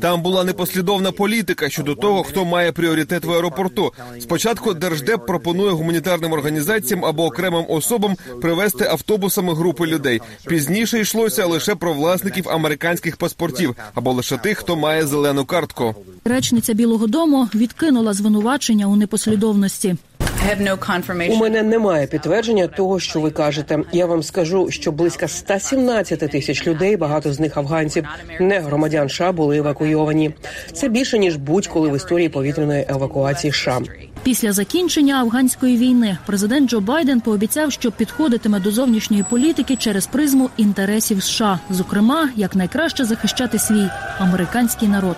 Там 0.01 0.23
була 0.23 0.45
непослідовна 0.45 1.13
політика 1.13 1.69
щодо 1.69 1.95
того, 1.95 2.23
хто 2.23 2.45
має 2.45 2.73
пріоритет 2.73 3.25
в 3.25 3.33
аеропорту. 3.33 3.93
Спочатку 4.21 4.75
держдеп 4.75 5.27
пропонує 5.27 5.71
гуманітарним 5.71 6.33
організаціям 6.33 7.05
або 7.05 7.25
окремим 7.25 7.65
особам 7.69 8.17
привезти 8.41 8.85
автобусами 8.85 9.55
групи 9.55 9.87
людей. 9.87 10.21
Пізніше 10.47 11.01
йшлося 11.01 11.47
лише 11.47 11.75
про 11.75 11.93
власників 11.93 12.49
американських 12.49 13.17
паспортів 13.17 13.77
або 13.95 14.13
лише 14.13 14.37
тих, 14.37 14.59
хто 14.59 14.77
має 14.77 15.07
зелену 15.07 15.45
картку. 15.45 15.95
Речниця 16.25 16.75
Білого 16.75 17.07
Дому 17.07 17.49
відкинула 17.55 18.13
звинувачення 18.13 18.87
у 18.87 18.97
непослідовності. 18.97 19.97
У 21.31 21.37
мене 21.37 21.63
немає 21.63 22.07
підтвердження 22.07 22.67
того, 22.67 23.01
що 23.01 23.21
ви 23.21 23.31
кажете. 23.31 23.79
Я 23.93 24.07
вам 24.07 24.23
скажу, 24.23 24.71
що 24.71 24.93
близько 24.93 25.29
117 25.29 26.19
тисяч 26.19 26.67
людей, 26.67 26.97
багато 26.97 27.33
з 27.33 27.41
них 27.41 27.57
афганців, 27.57 28.05
не 28.41 28.61
громадян 28.61 29.09
США, 29.09 29.33
були 29.33 29.57
евакуйовані. 29.57 30.35
Це 30.73 30.89
більше 30.89 31.19
ніж 31.19 31.37
будь-коли 31.37 31.89
в 31.89 31.97
історії 31.97 32.29
повітряної 32.29 32.87
евакуації 32.89 33.53
США. 33.53 33.81
Після 34.23 34.53
закінчення 34.53 35.21
афганської 35.21 35.77
війни 35.77 36.19
президент 36.27 36.71
Джо 36.71 36.81
Байден 36.81 37.21
пообіцяв, 37.21 37.73
що 37.73 37.93
підходитиме 37.93 38.61
до 38.61 38.71
зовнішньої 38.71 39.25
політики 39.31 39.77
через 39.77 40.07
призму 40.07 40.51
інтересів 40.57 41.23
США, 41.23 41.61
зокрема, 41.71 42.29
як 42.37 42.55
найкраще 42.55 43.05
захищати 43.05 43.59
свій 43.59 43.89
американський 44.19 44.89
народ. 44.89 45.17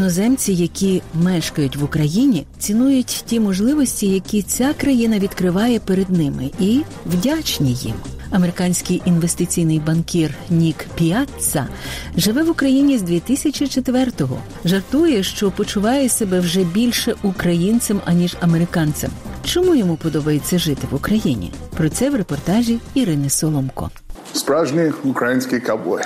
Іноземці, 0.00 0.52
які 0.52 1.02
мешкають 1.14 1.76
в 1.76 1.84
Україні, 1.84 2.46
цінують 2.58 3.24
ті 3.26 3.40
можливості, 3.40 4.06
які 4.08 4.42
ця 4.42 4.72
країна 4.72 5.18
відкриває 5.18 5.80
перед 5.80 6.10
ними, 6.10 6.50
і 6.60 6.82
вдячні 7.06 7.72
їм. 7.72 7.94
Американський 8.30 9.02
інвестиційний 9.04 9.78
банкір 9.78 10.34
Нік 10.50 10.86
Піатца 10.94 11.68
живе 12.16 12.42
в 12.42 12.50
Україні 12.50 12.98
з 12.98 13.02
2004-го. 13.02 14.38
Жартує, 14.64 15.22
що 15.22 15.50
почуває 15.50 16.08
себе 16.08 16.40
вже 16.40 16.64
більше 16.64 17.14
українцем 17.22 18.00
аніж 18.04 18.36
американцем. 18.40 19.10
Чому 19.44 19.74
йому 19.74 19.96
подобається 19.96 20.58
жити 20.58 20.86
в 20.90 20.94
Україні? 20.94 21.52
Про 21.76 21.88
це 21.88 22.10
в 22.10 22.14
репортажі 22.14 22.78
Ірини 22.94 23.30
Соломко. 23.30 23.90
Справжній 24.32 24.92
український 25.04 25.60
ковбой. 25.60 26.02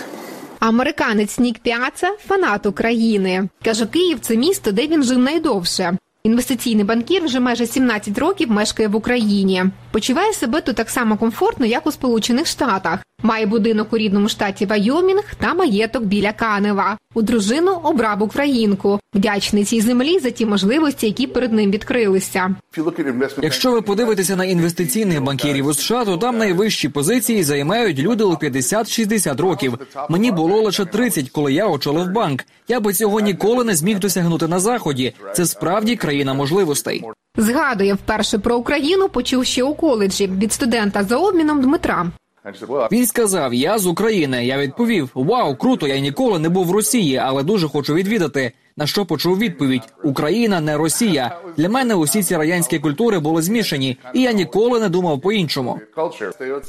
Американець 0.65 1.39
Нік 1.39 1.59
Піаца– 1.59 2.17
фанат 2.27 2.67
України. 2.67 3.49
Каже, 3.65 3.87
Київ 3.87 4.19
це 4.21 4.37
місто, 4.37 4.73
де 4.73 4.87
він 4.87 5.03
жив 5.03 5.19
найдовше. 5.19 5.97
Інвестиційний 6.23 6.85
банкір 6.85 7.25
вже 7.25 7.41
майже 7.41 7.67
17 7.67 8.19
років 8.19 8.51
мешкає 8.51 8.89
в 8.89 8.97
Україні. 8.97 9.65
Почуває 9.95 10.33
себе 10.33 10.61
тут 10.61 10.77
так 10.77 10.91
само 10.91 11.17
комфортно, 11.17 11.67
як 11.67 11.87
у 11.87 11.93
Сполучених 11.93 12.47
Штатах. 12.47 12.99
Має 13.23 13.47
будинок 13.47 13.93
у 13.93 13.99
рідному 13.99 14.29
штаті 14.29 14.67
Вайомінг 14.67 15.35
та 15.39 15.55
маєток 15.55 16.05
біля 16.05 16.33
Канева. 16.33 16.99
У 17.15 17.23
дружину 17.23 17.73
обрав 17.83 18.23
українку. 18.23 19.01
Вдячний 19.15 19.65
цій 19.65 19.81
землі 19.81 20.19
за 20.19 20.31
ті 20.31 20.47
можливості, 20.47 21.07
які 21.07 21.27
перед 21.27 21.53
ним 21.53 21.71
відкрилися. 21.71 22.55
Якщо 23.43 23.73
ви 23.73 23.83
подивитеся 23.83 24.37
на 24.37 24.45
інвестиційних 24.45 25.23
банкірів 25.23 25.67
у 25.67 25.75
США, 25.75 26.05
то 26.05 26.17
там 26.17 26.39
найвищі 26.39 26.89
позиції 26.89 27.43
займають 27.43 27.99
люди 27.99 28.25
у 28.25 28.33
50-60 28.33 29.43
років. 29.43 29.79
Мені 30.09 30.33
було 30.33 30.63
лише 30.63 30.85
30, 30.85 31.31
коли 31.31 31.53
я 31.53 31.67
очолив 31.67 32.11
банк. 32.11 32.45
Я 32.69 32.81
би 32.81 32.93
цього 32.93 33.21
ніколи 33.21 33.65
не 33.65 33.75
зміг 33.75 33.99
досягнути 33.99 34.49
на 34.49 34.61
заході. 34.61 35.15
Це 35.35 35.47
справді 35.47 35.97
країна 35.97 36.35
можливостей. 36.35 37.05
Згадує 37.37 37.95
вперше 37.95 38.39
про 38.39 38.57
Україну, 38.57 39.09
почув 39.09 39.45
ще 39.45 39.63
у 39.63 39.75
коледжі 39.75 40.27
від 40.27 40.53
студента 40.53 41.05
за 41.05 41.17
обміном 41.17 41.63
Дмитра. 41.63 42.07
Він 42.93 43.07
сказав: 43.07 43.55
Я 43.55 43.79
з 43.79 43.87
України. 43.87 44.47
Я 44.47 44.59
відповів: 44.59 45.11
Вау, 45.15 45.57
круто! 45.57 45.87
Я 45.87 45.99
ніколи 45.99 46.39
не 46.39 46.49
був 46.49 46.67
в 46.67 46.71
Росії, 46.71 47.17
але 47.17 47.43
дуже 47.43 47.69
хочу 47.69 47.95
відвідати. 47.95 48.53
На 48.77 48.87
що 48.87 49.07
почув 49.07 49.39
відповідь: 49.39 49.83
Україна 50.05 50.61
не 50.61 50.77
Росія. 50.77 51.39
Для 51.57 51.69
мене 51.69 51.95
усі 51.95 52.23
ці 52.23 52.37
радянські 52.37 52.79
культури 52.79 53.19
були 53.19 53.43
змішані, 53.43 53.99
і 54.15 54.23
я 54.23 54.33
ніколи 54.33 54.81
не 54.81 54.89
думав 54.89 55.21
по-іншому. 55.21 55.81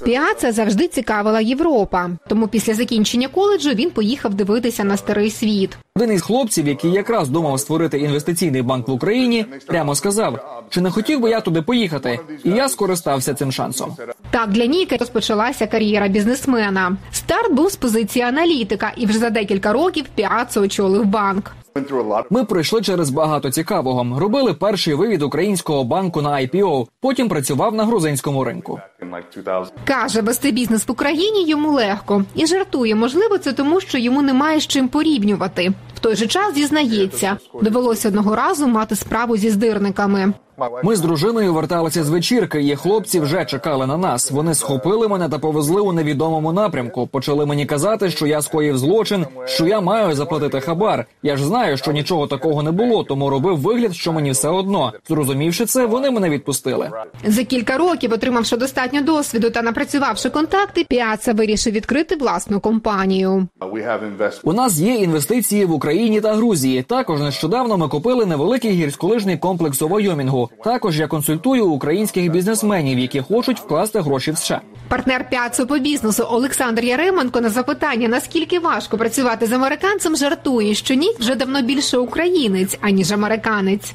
Піаца 0.04 0.52
завжди 0.52 0.88
цікавила 0.88 1.42
Європа. 1.42 2.10
Тому 2.28 2.48
після 2.48 2.74
закінчення 2.74 3.28
коледжу 3.28 3.70
він 3.70 3.92
поїхав 3.92 4.34
дивитися 4.34 4.84
на 4.84 4.98
старий 4.98 5.32
світ. 5.32 5.78
Один 5.96 6.12
із 6.12 6.22
хлопців, 6.22 6.68
який 6.68 6.92
якраз 6.92 7.30
думав 7.30 7.60
створити 7.60 8.00
інвестиційний 8.00 8.62
банк 8.62 8.88
в 8.88 8.92
Україні, 8.92 9.46
прямо 9.68 9.96
сказав: 9.96 10.64
чи 10.70 10.82
не 10.82 10.92
хотів 10.92 11.20
би 11.20 11.30
я 11.30 11.42
туди 11.42 11.62
поїхати? 11.62 12.20
І 12.44 12.50
я 12.50 12.70
скористався 12.70 13.34
цим 13.34 13.52
шансом. 13.52 13.98
Так 14.32 14.50
для 14.50 14.66
Ніка 14.66 14.98
розпочалася 14.98 15.68
кар'єра 15.68 16.08
бізнесмена. 16.08 16.98
Старт 17.12 17.52
був 17.54 17.72
з 17.72 17.76
позиції 17.76 18.26
аналітика, 18.26 18.94
і 18.98 19.06
вже 19.06 19.20
за 19.20 19.30
декілька 19.30 19.74
років 19.74 20.06
Піаца 20.16 20.62
очолив 20.62 21.06
банк. 21.06 21.52
Ми 22.30 22.44
пройшли 22.44 22.82
через 22.82 23.10
багато 23.10 23.52
цікавого. 23.52 24.20
Робили 24.20 24.54
перший 24.54 24.94
вивід 24.94 25.22
українського 25.22 25.84
банку 25.84 26.22
на 26.22 26.30
IPO, 26.30 26.88
Потім 27.02 27.30
працював 27.30 27.76
на 27.76 27.86
грузинському 27.86 28.44
ринку. 28.44 28.80
Каже, 29.86 30.22
вести 30.22 30.52
бізнес 30.52 30.88
в 30.88 30.92
Україні 30.92 31.46
йому 31.48 31.72
легко 31.72 32.24
і 32.36 32.46
жартує. 32.48 32.96
Можливо, 32.96 33.38
це 33.38 33.54
тому, 33.54 33.82
що 33.82 33.98
йому 33.98 34.22
немає 34.22 34.60
з 34.60 34.68
чим 34.68 34.88
порівнювати. 34.88 35.74
В 35.96 36.00
той 36.00 36.16
же 36.16 36.28
час 36.28 36.56
зізнається, 36.56 37.38
довелося 37.62 38.08
одного 38.08 38.36
разу 38.36 38.68
мати 38.68 38.96
справу 38.96 39.38
зі 39.38 39.50
здирниками. 39.50 40.34
Ми 40.84 40.96
з 40.96 41.00
дружиною 41.00 41.54
верталися 41.54 42.04
з 42.04 42.10
вечірки, 42.10 42.64
і 42.64 42.76
хлопці 42.76 43.20
вже 43.20 43.46
чекали 43.46 43.88
на 43.88 43.98
нас. 43.98 44.32
Вони 44.32 44.56
схопили 44.56 45.08
мене 45.08 45.30
та 45.30 45.40
повезли 45.40 45.82
у 45.82 45.94
невідомому 45.94 46.54
напрямку. 46.54 47.08
Почали 47.08 47.46
мені 47.46 47.66
казати, 47.66 48.10
що 48.10 48.28
я 48.28 48.42
скоїв 48.42 48.78
злочин, 48.78 49.26
що 49.46 49.68
я 49.68 49.82
маю 49.82 50.16
заплатити 50.16 50.60
хабар. 50.60 51.06
Я 51.24 51.38
ж 51.38 51.46
знаю, 51.46 51.78
що 51.78 51.92
нічого 51.92 52.28
такого 52.28 52.64
не 52.64 52.72
було, 52.72 53.04
тому 53.04 53.30
робив 53.30 53.58
вигляд, 53.58 53.96
що 53.96 54.14
мені 54.14 54.32
все 54.32 54.50
одно. 54.50 54.94
Зрозумівши 55.10 55.66
це, 55.66 55.86
вони 55.86 56.12
мене 56.12 56.30
відпустили. 56.30 56.92
За 57.26 57.44
кілька 57.44 57.78
років, 57.78 58.14
отримавши 58.14 58.58
достатньо 58.58 59.02
досвіду 59.02 59.50
та 59.50 59.62
напрацювавши 59.62 60.30
контакти, 60.30 60.86
Піаца 60.90 61.34
вирішив 61.34 61.74
відкрити 61.74 62.16
власну 62.16 62.60
компанію. 62.60 63.48
У 64.44 64.54
нас 64.54 64.80
є 64.80 64.94
інвестиції 64.94 65.66
в 65.66 65.72
Україні 65.72 66.22
та 66.22 66.34
Грузії. 66.34 66.84
Також 66.84 67.20
нещодавно 67.22 67.78
ми 67.78 67.88
купили 67.88 68.26
невеликий 68.26 68.72
гірськолижний 68.72 69.38
комплекс 69.38 69.82
у 69.82 69.88
Войомінгу. 69.88 70.45
Також 70.64 71.00
я 71.00 71.08
консультую 71.08 71.68
українських 71.68 72.32
бізнесменів, 72.32 73.00
які 73.00 73.22
хочуть 73.22 73.60
вкласти 73.60 74.00
гроші 74.00 74.32
в 74.32 74.38
США. 74.38 74.62
Партнер 74.88 75.30
Піацу 75.30 75.68
по 75.68 75.80
бізнесу 75.80 76.28
Олександр 76.30 76.84
Яременко 76.84 77.42
на 77.42 77.50
запитання, 77.50 78.08
наскільки 78.08 78.60
важко 78.60 78.98
працювати 78.98 79.46
з 79.46 79.52
американцем, 79.52 80.16
жартує, 80.16 80.76
що 80.76 80.94
ні 80.94 81.12
вже 81.20 81.36
давно 81.36 81.62
більше 81.62 81.98
українець 81.98 82.78
аніж 82.82 83.12
американець. 83.12 83.94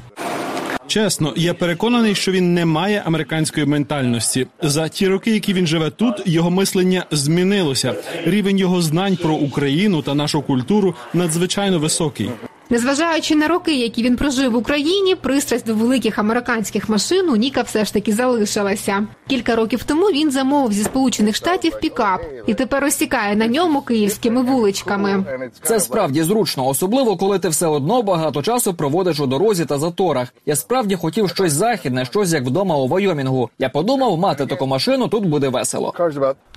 Чесно, 0.91 1.33
я 1.35 1.53
переконаний, 1.53 2.15
що 2.15 2.31
він 2.31 2.53
не 2.53 2.65
має 2.65 3.03
американської 3.05 3.65
ментальності. 3.65 4.47
За 4.61 4.87
ті 4.89 5.07
роки, 5.07 5.31
які 5.31 5.53
він 5.53 5.67
живе 5.67 5.89
тут, 5.89 6.21
його 6.25 6.51
мислення 6.51 7.05
змінилося. 7.11 7.95
Рівень 8.25 8.57
його 8.57 8.81
знань 8.81 9.17
про 9.17 9.33
Україну 9.33 10.01
та 10.01 10.13
нашу 10.13 10.41
культуру 10.41 10.95
надзвичайно 11.13 11.79
високий. 11.79 12.29
Незважаючи 12.71 13.35
на 13.35 13.47
роки, 13.47 13.75
які 13.75 14.03
він 14.03 14.15
прожив 14.15 14.51
в 14.51 14.55
Україні, 14.55 15.15
пристрасть 15.15 15.65
до 15.65 15.75
великих 15.75 16.19
американських 16.19 16.89
машин 16.89 17.29
у 17.29 17.35
Ніка 17.35 17.61
все 17.61 17.85
ж 17.85 17.93
таки 17.93 18.13
залишилася. 18.13 19.07
Кілька 19.27 19.55
років 19.55 19.83
тому 19.83 20.05
він 20.05 20.31
замовив 20.31 20.73
зі 20.73 20.83
сполучених 20.83 21.35
штатів 21.35 21.79
пікап 21.79 22.21
і 22.47 22.53
тепер 22.53 22.83
розсікає 22.83 23.35
на 23.35 23.47
ньому 23.47 23.81
київськими 23.81 24.43
вуличками. 24.43 25.25
Це 25.63 25.79
справді 25.79 26.23
зручно, 26.23 26.67
особливо 26.67 27.17
коли 27.17 27.39
ти 27.39 27.49
все 27.49 27.67
одно 27.67 28.01
багато 28.01 28.41
часу 28.41 28.73
проводиш 28.73 29.19
у 29.19 29.27
дорозі 29.27 29.65
та 29.65 29.77
заторах. 29.77 30.33
Я 30.45 30.55
справді 30.55 30.95
хотів 30.95 31.29
щось 31.29 31.53
західне, 31.53 32.05
щось 32.05 32.33
як 32.33 32.45
вдома 32.45 32.75
у 32.75 32.87
Вайомінгу. 32.87 33.49
Я 33.59 33.69
подумав, 33.69 34.17
мати 34.17 34.45
таку 34.45 34.67
машину 34.67 35.07
тут 35.07 35.25
буде 35.25 35.49
весело. 35.49 35.93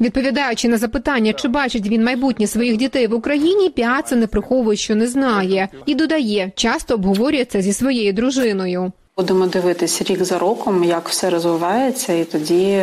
Відповідаючи 0.00 0.68
на 0.68 0.79
запитання, 0.79 1.33
чи 1.33 1.48
бачить 1.48 1.88
він 1.88 2.05
майбутнє 2.05 2.46
своїх 2.46 2.77
дітей 2.77 3.07
в 3.07 3.14
Україні, 3.14 3.70
Піаца 3.70 4.16
не 4.16 4.27
приховує, 4.27 4.77
що 4.77 4.94
не 4.94 5.07
знає, 5.07 5.68
і 5.87 5.94
додає, 6.07 6.53
часто 6.55 6.95
обговорює 6.95 7.45
це 7.45 7.62
зі 7.62 7.73
своєю 7.73 8.12
дружиною. 8.12 8.93
Будемо 9.17 9.47
дивитись 9.47 10.03
рік 10.03 10.25
за 10.25 10.38
роком, 10.38 10.85
як 10.85 11.09
все 11.09 11.31
розвивається, 11.31 12.12
і 12.12 12.25
тоді 12.25 12.83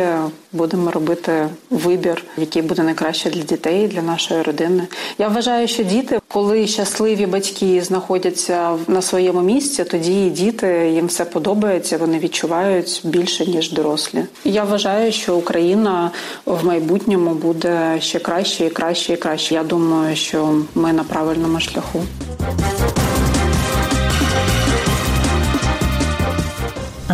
будемо 0.52 0.90
робити 0.90 1.48
вибір, 1.70 2.24
який 2.36 2.62
буде 2.62 2.82
найкраще 2.82 3.30
для 3.30 3.42
дітей, 3.42 3.88
для 3.88 4.02
нашої 4.02 4.42
родини. 4.42 4.82
Я 5.18 5.28
вважаю, 5.28 5.68
що 5.68 5.82
діти, 5.82 6.20
коли 6.28 6.66
щасливі 6.66 7.26
батьки 7.26 7.82
знаходяться 7.82 8.78
на 8.88 9.02
своєму 9.02 9.40
місці, 9.40 9.84
тоді 9.84 10.26
і 10.26 10.30
діти 10.30 10.90
їм 10.94 11.06
все 11.06 11.24
подобається. 11.24 11.98
Вони 11.98 12.18
відчувають 12.18 13.00
більше 13.04 13.46
ніж 13.46 13.72
дорослі. 13.72 14.24
Я 14.44 14.64
вважаю, 14.64 15.12
що 15.12 15.36
Україна 15.36 16.10
в 16.46 16.66
майбутньому 16.66 17.30
буде 17.30 17.96
ще 18.00 18.18
краще 18.18 18.66
і 18.66 18.70
краще 18.70 19.12
і 19.12 19.16
краще. 19.16 19.54
Я 19.54 19.64
думаю, 19.64 20.16
що 20.16 20.58
ми 20.74 20.92
на 20.92 21.04
правильному 21.04 21.60
шляху. 21.60 22.02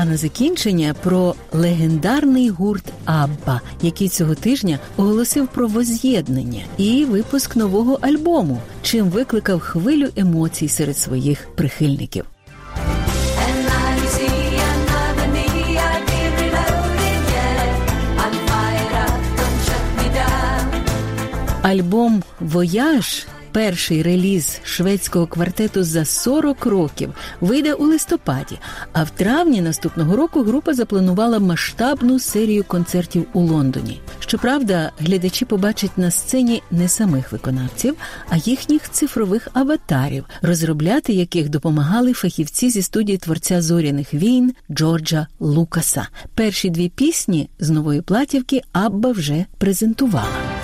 На 0.08 0.16
закінчення 0.16 0.94
про 1.02 1.34
легендарний 1.52 2.48
гурт 2.48 2.84
Абба, 3.04 3.60
який 3.82 4.08
цього 4.08 4.34
тижня 4.34 4.78
оголосив 4.96 5.48
про 5.48 5.68
воз'єднання 5.68 6.62
і 6.76 7.04
випуск 7.04 7.56
нового 7.56 7.98
альбому, 8.00 8.60
чим 8.82 9.06
викликав 9.06 9.60
хвилю 9.60 10.08
емоцій 10.16 10.68
серед 10.68 10.98
своїх 10.98 11.48
прихильників. 11.54 12.24
Альбом 21.62 22.22
Вояж 22.40 23.26
перший 23.58 24.02
реліз 24.02 24.60
шведського 24.64 25.26
квартету 25.26 25.84
за 25.84 26.04
40 26.04 26.66
років 26.66 27.14
вийде 27.40 27.74
у 27.74 27.84
листопаді. 27.84 28.58
А 28.92 29.02
в 29.02 29.10
травні 29.10 29.60
наступного 29.60 30.16
року 30.16 30.42
група 30.42 30.74
запланувала 30.74 31.38
масштабну 31.38 32.18
серію 32.18 32.64
концертів 32.64 33.26
у 33.32 33.40
Лондоні. 33.40 34.00
Щоправда, 34.20 34.92
глядачі 34.98 35.44
побачать 35.44 35.98
на 35.98 36.10
сцені 36.10 36.62
не 36.70 36.88
самих 36.88 37.32
виконавців, 37.32 37.96
а 38.28 38.36
їхніх 38.36 38.90
цифрових 38.90 39.48
аватарів, 39.52 40.24
розробляти 40.42 41.12
яких 41.12 41.48
допомагали 41.48 42.12
фахівці 42.12 42.70
зі 42.70 42.82
студії 42.82 43.18
творця 43.18 43.62
зоряних 43.62 44.14
війн 44.14 44.54
Джорджа 44.70 45.26
Лукаса. 45.40 46.08
Перші 46.34 46.70
дві 46.70 46.88
пісні 46.88 47.50
з 47.58 47.70
нової 47.70 48.00
платівки 48.02 48.62
Абба 48.72 49.10
вже 49.12 49.44
презентувала. 49.58 50.57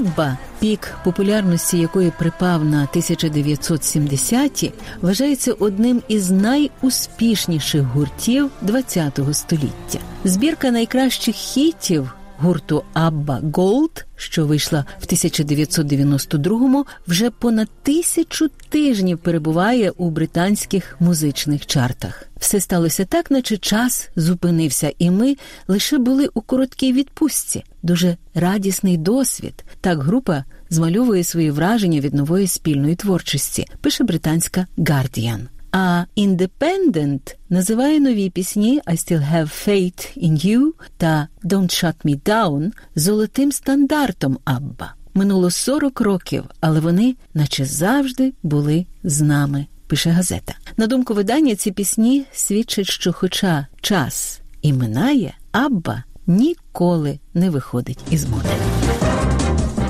Абба, 0.00 0.36
пік 0.60 0.94
популярності 1.04 1.78
якої 1.78 2.12
припав 2.18 2.64
на 2.64 2.88
1970-ті, 2.94 4.72
вважається 5.00 5.52
одним 5.52 6.02
із 6.08 6.30
найуспішніших 6.30 7.82
гуртів 7.82 8.50
ХХ 8.66 9.34
століття. 9.34 9.98
Збірка 10.24 10.70
найкращих 10.70 11.34
хітів 11.34 12.12
гурту 12.40 12.84
Абба 12.92 13.40
Голд, 13.54 14.06
що 14.16 14.46
вийшла 14.46 14.84
в 15.00 15.04
1992-му, 15.04 16.86
вже 17.08 17.30
понад 17.30 17.68
тисячу 17.82 18.50
тижнів 18.68 19.18
перебуває 19.18 19.90
у 19.90 20.10
британських 20.10 20.96
музичних 21.00 21.66
чартах. 21.66 22.26
Все 22.36 22.60
сталося 22.60 23.04
так, 23.04 23.30
наче 23.30 23.56
час 23.56 24.10
зупинився, 24.16 24.92
і 24.98 25.10
ми 25.10 25.36
лише 25.68 25.98
були 25.98 26.28
у 26.34 26.40
короткій 26.40 26.92
відпустці. 26.92 27.64
Дуже 27.82 28.16
радісний 28.34 28.96
досвід. 28.96 29.64
Так 29.80 30.02
група 30.02 30.44
змальовує 30.70 31.24
свої 31.24 31.50
враження 31.50 32.00
від 32.00 32.14
нової 32.14 32.46
спільної 32.46 32.94
творчості, 32.94 33.66
пише 33.80 34.04
британська 34.04 34.66
Guardian. 34.78 35.40
А 35.72 36.04
Independent 36.16 37.34
називає 37.48 38.00
нові 38.00 38.30
пісні 38.30 38.80
«I 38.86 38.92
Still 38.92 39.32
Have 39.34 39.68
Faith 39.68 40.24
in 40.24 40.46
You» 40.46 40.70
та 40.96 41.28
«Don't 41.44 41.84
Shut 41.84 41.94
Me 42.04 42.20
Down» 42.20 42.70
золотим 42.96 43.52
стандартом 43.52 44.38
Абба. 44.44 44.94
Минуло 45.14 45.50
40 45.50 46.00
років, 46.00 46.44
але 46.60 46.80
вони, 46.80 47.14
наче 47.34 47.64
завжди, 47.64 48.32
були 48.42 48.86
з 49.04 49.20
нами. 49.20 49.66
Пише 49.86 50.10
газета. 50.10 50.54
На 50.76 50.86
думку 50.86 51.14
видання, 51.14 51.54
ці 51.54 51.72
пісні 51.72 52.24
свідчать, 52.32 52.90
що, 52.90 53.12
хоча 53.12 53.66
час 53.80 54.40
і 54.62 54.72
минає, 54.72 55.34
Абба 55.52 56.04
ніколи 56.26 57.18
не 57.34 57.50
виходить 57.50 57.98
із 58.10 58.28
моди. 58.28 58.79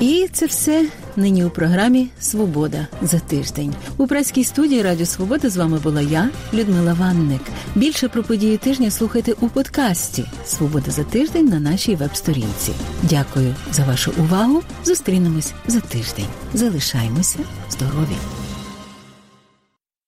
І 0.01 0.27
це 0.33 0.45
все 0.45 0.85
нині 1.15 1.45
у 1.45 1.49
програмі 1.49 2.07
Свобода 2.19 2.87
за 3.01 3.19
тиждень. 3.19 3.73
У 3.97 4.07
праській 4.07 4.43
студії 4.43 4.81
Радіо 4.81 5.05
Свобода 5.05 5.49
з 5.49 5.57
вами 5.57 5.79
була 5.79 6.01
я, 6.01 6.29
Людмила 6.53 6.93
Ванник. 6.93 7.41
Більше 7.75 8.07
про 8.07 8.23
події 8.23 8.57
тижня 8.57 8.91
слухайте 8.91 9.33
у 9.41 9.49
подкасті 9.49 10.25
Свобода 10.45 10.91
за 10.91 11.03
тиждень 11.03 11.45
на 11.45 11.59
нашій 11.59 11.95
веб-сторінці. 11.95 12.71
Дякую 13.03 13.55
за 13.71 13.83
вашу 13.83 14.11
увагу. 14.19 14.61
Зустрінемось 14.85 15.53
за 15.67 15.79
тиждень. 15.79 16.27
Залишаймося 16.53 17.39
здорові! 17.69 18.40